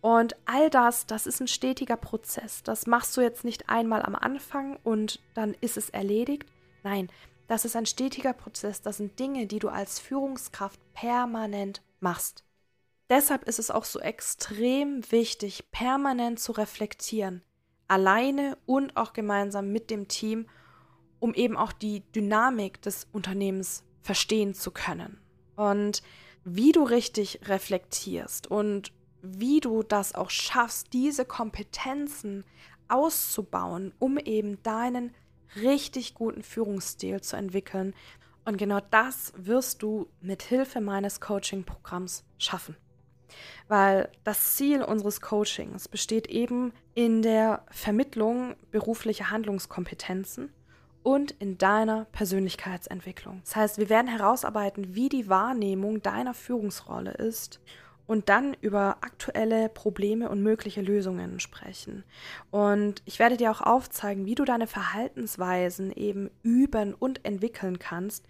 Und 0.00 0.36
all 0.46 0.70
das, 0.70 1.04
das 1.04 1.26
ist 1.26 1.40
ein 1.40 1.48
stetiger 1.48 1.98
Prozess. 1.98 2.62
Das 2.62 2.86
machst 2.86 3.14
du 3.18 3.20
jetzt 3.20 3.44
nicht 3.44 3.68
einmal 3.68 4.00
am 4.00 4.14
Anfang 4.14 4.78
und 4.84 5.20
dann 5.34 5.54
ist 5.60 5.76
es 5.76 5.90
erledigt. 5.90 6.46
Nein, 6.82 7.08
das 7.46 7.64
ist 7.64 7.76
ein 7.76 7.86
stetiger 7.86 8.32
Prozess, 8.32 8.82
das 8.82 8.98
sind 8.98 9.18
Dinge, 9.18 9.46
die 9.46 9.58
du 9.58 9.68
als 9.68 9.98
Führungskraft 9.98 10.80
permanent 10.94 11.82
machst. 12.00 12.44
Deshalb 13.10 13.44
ist 13.44 13.58
es 13.58 13.70
auch 13.70 13.84
so 13.84 14.00
extrem 14.00 15.02
wichtig, 15.10 15.70
permanent 15.70 16.40
zu 16.40 16.52
reflektieren, 16.52 17.42
alleine 17.86 18.56
und 18.64 18.96
auch 18.96 19.12
gemeinsam 19.12 19.70
mit 19.70 19.90
dem 19.90 20.08
Team, 20.08 20.48
um 21.20 21.34
eben 21.34 21.56
auch 21.56 21.72
die 21.72 22.00
Dynamik 22.12 22.80
des 22.82 23.06
Unternehmens 23.12 23.84
verstehen 24.00 24.54
zu 24.54 24.70
können. 24.70 25.20
Und 25.56 26.02
wie 26.44 26.72
du 26.72 26.82
richtig 26.82 27.40
reflektierst 27.44 28.46
und 28.46 28.92
wie 29.22 29.60
du 29.60 29.82
das 29.82 30.14
auch 30.14 30.30
schaffst, 30.30 30.92
diese 30.92 31.24
Kompetenzen 31.24 32.44
auszubauen, 32.88 33.92
um 33.98 34.18
eben 34.18 34.62
deinen 34.62 35.14
richtig 35.56 36.14
guten 36.14 36.42
Führungsstil 36.42 37.20
zu 37.20 37.36
entwickeln. 37.36 37.94
Und 38.44 38.58
genau 38.58 38.80
das 38.90 39.32
wirst 39.36 39.82
du 39.82 40.08
mit 40.20 40.42
Hilfe 40.42 40.80
meines 40.80 41.20
Coaching-Programms 41.20 42.24
schaffen. 42.38 42.76
Weil 43.68 44.10
das 44.22 44.56
Ziel 44.56 44.82
unseres 44.82 45.20
Coachings 45.20 45.88
besteht 45.88 46.26
eben 46.28 46.72
in 46.94 47.22
der 47.22 47.64
Vermittlung 47.70 48.54
beruflicher 48.70 49.30
Handlungskompetenzen 49.30 50.52
und 51.02 51.32
in 51.32 51.58
deiner 51.58 52.06
Persönlichkeitsentwicklung. 52.06 53.40
Das 53.44 53.56
heißt, 53.56 53.78
wir 53.78 53.88
werden 53.88 54.08
herausarbeiten, 54.08 54.94
wie 54.94 55.08
die 55.08 55.28
Wahrnehmung 55.28 56.02
deiner 56.02 56.34
Führungsrolle 56.34 57.12
ist 57.12 57.60
und 58.06 58.28
dann 58.28 58.54
über 58.60 58.98
aktuelle 59.00 59.68
Probleme 59.68 60.28
und 60.28 60.42
mögliche 60.42 60.82
Lösungen 60.82 61.40
sprechen. 61.40 62.04
Und 62.50 63.02
ich 63.04 63.18
werde 63.18 63.36
dir 63.36 63.50
auch 63.50 63.60
aufzeigen, 63.60 64.26
wie 64.26 64.34
du 64.34 64.44
deine 64.44 64.66
Verhaltensweisen 64.66 65.92
eben 65.92 66.30
üben 66.42 66.94
und 66.94 67.24
entwickeln 67.24 67.78
kannst, 67.78 68.26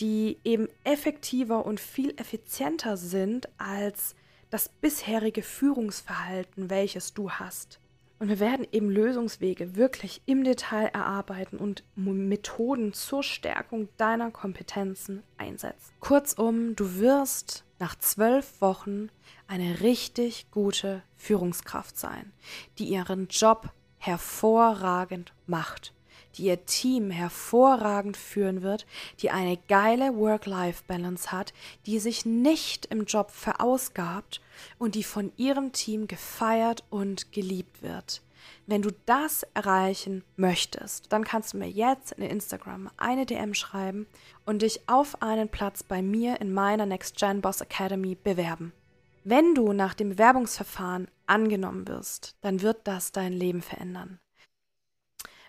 die 0.00 0.38
eben 0.44 0.68
effektiver 0.84 1.66
und 1.66 1.80
viel 1.80 2.14
effizienter 2.16 2.96
sind 2.96 3.48
als 3.58 4.14
das 4.48 4.68
bisherige 4.68 5.42
Führungsverhalten, 5.42 6.70
welches 6.70 7.14
du 7.14 7.30
hast. 7.30 7.78
Und 8.18 8.28
wir 8.28 8.38
werden 8.38 8.66
eben 8.70 8.90
Lösungswege 8.90 9.76
wirklich 9.76 10.20
im 10.26 10.44
Detail 10.44 10.88
erarbeiten 10.88 11.56
und 11.56 11.84
Methoden 11.96 12.92
zur 12.92 13.22
Stärkung 13.22 13.88
deiner 13.96 14.30
Kompetenzen 14.30 15.22
einsetzen. 15.38 15.94
Kurzum, 16.00 16.76
du 16.76 16.96
wirst 16.96 17.64
nach 17.80 17.96
zwölf 17.98 18.60
Wochen 18.60 19.08
eine 19.48 19.80
richtig 19.80 20.50
gute 20.50 21.02
Führungskraft 21.16 21.98
sein, 21.98 22.32
die 22.78 22.84
ihren 22.84 23.26
Job 23.28 23.70
hervorragend 23.98 25.32
macht, 25.46 25.92
die 26.36 26.44
ihr 26.44 26.64
Team 26.66 27.10
hervorragend 27.10 28.16
führen 28.16 28.62
wird, 28.62 28.86
die 29.20 29.30
eine 29.30 29.56
geile 29.56 30.14
Work-Life-Balance 30.16 31.32
hat, 31.32 31.52
die 31.86 31.98
sich 31.98 32.24
nicht 32.24 32.86
im 32.86 33.04
Job 33.06 33.30
verausgabt 33.30 34.40
und 34.78 34.94
die 34.94 35.04
von 35.04 35.32
ihrem 35.36 35.72
Team 35.72 36.06
gefeiert 36.06 36.84
und 36.90 37.32
geliebt 37.32 37.82
wird. 37.82 38.22
Wenn 38.66 38.82
du 38.82 38.90
das 39.06 39.44
erreichen 39.54 40.24
möchtest, 40.36 41.12
dann 41.12 41.24
kannst 41.24 41.52
du 41.52 41.58
mir 41.58 41.68
jetzt 41.68 42.12
in 42.12 42.24
Instagram 42.24 42.90
eine 42.96 43.26
DM 43.26 43.54
schreiben 43.54 44.06
und 44.44 44.62
dich 44.62 44.88
auf 44.88 45.22
einen 45.22 45.48
Platz 45.48 45.82
bei 45.82 46.02
mir 46.02 46.40
in 46.40 46.52
meiner 46.52 46.86
Next 46.86 47.16
Gen 47.16 47.40
Boss 47.40 47.60
Academy 47.60 48.14
bewerben. 48.14 48.72
Wenn 49.24 49.54
du 49.54 49.72
nach 49.72 49.94
dem 49.94 50.10
Bewerbungsverfahren 50.10 51.08
angenommen 51.26 51.86
wirst, 51.86 52.36
dann 52.40 52.62
wird 52.62 52.78
das 52.84 53.12
dein 53.12 53.32
Leben 53.32 53.60
verändern. 53.60 54.18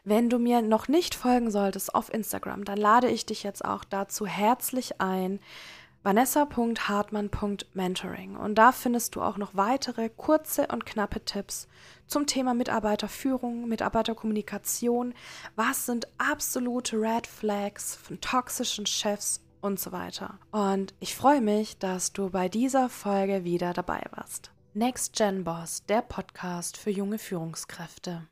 Wenn 0.03 0.29
du 0.29 0.39
mir 0.39 0.61
noch 0.61 0.87
nicht 0.87 1.13
folgen 1.13 1.51
solltest 1.51 1.93
auf 1.93 2.11
Instagram, 2.11 2.65
dann 2.65 2.77
lade 2.77 3.07
ich 3.07 3.25
dich 3.25 3.43
jetzt 3.43 3.63
auch 3.63 3.83
dazu 3.83 4.25
herzlich 4.25 4.99
ein, 4.99 5.39
vanessa.hartmann.mentoring. 6.03 8.35
Und 8.35 8.55
da 8.55 8.71
findest 8.71 9.15
du 9.15 9.21
auch 9.21 9.37
noch 9.37 9.55
weitere 9.55 10.09
kurze 10.09 10.67
und 10.67 10.85
knappe 10.85 11.25
Tipps 11.25 11.67
zum 12.07 12.27
Thema 12.27 12.53
Mitarbeiterführung, 12.53 13.67
Mitarbeiterkommunikation. 13.67 15.13
Was 15.55 15.85
sind 15.85 16.07
absolute 16.17 16.97
Red 16.97 17.27
Flags 17.27 17.95
von 17.95 18.21
toxischen 18.21 18.85
Chefs 18.85 19.41
und 19.61 19.79
so 19.79 19.91
weiter. 19.91 20.39
Und 20.51 20.93
ich 20.99 21.15
freue 21.15 21.41
mich, 21.41 21.77
dass 21.77 22.13
du 22.13 22.29
bei 22.29 22.49
dieser 22.49 22.89
Folge 22.89 23.43
wieder 23.43 23.73
dabei 23.73 24.01
warst. 24.11 24.51
Next 24.73 25.15
Gen 25.15 25.43
Boss, 25.43 25.83
der 25.87 26.01
Podcast 26.01 26.77
für 26.77 26.91
junge 26.91 27.17
Führungskräfte. 27.17 28.27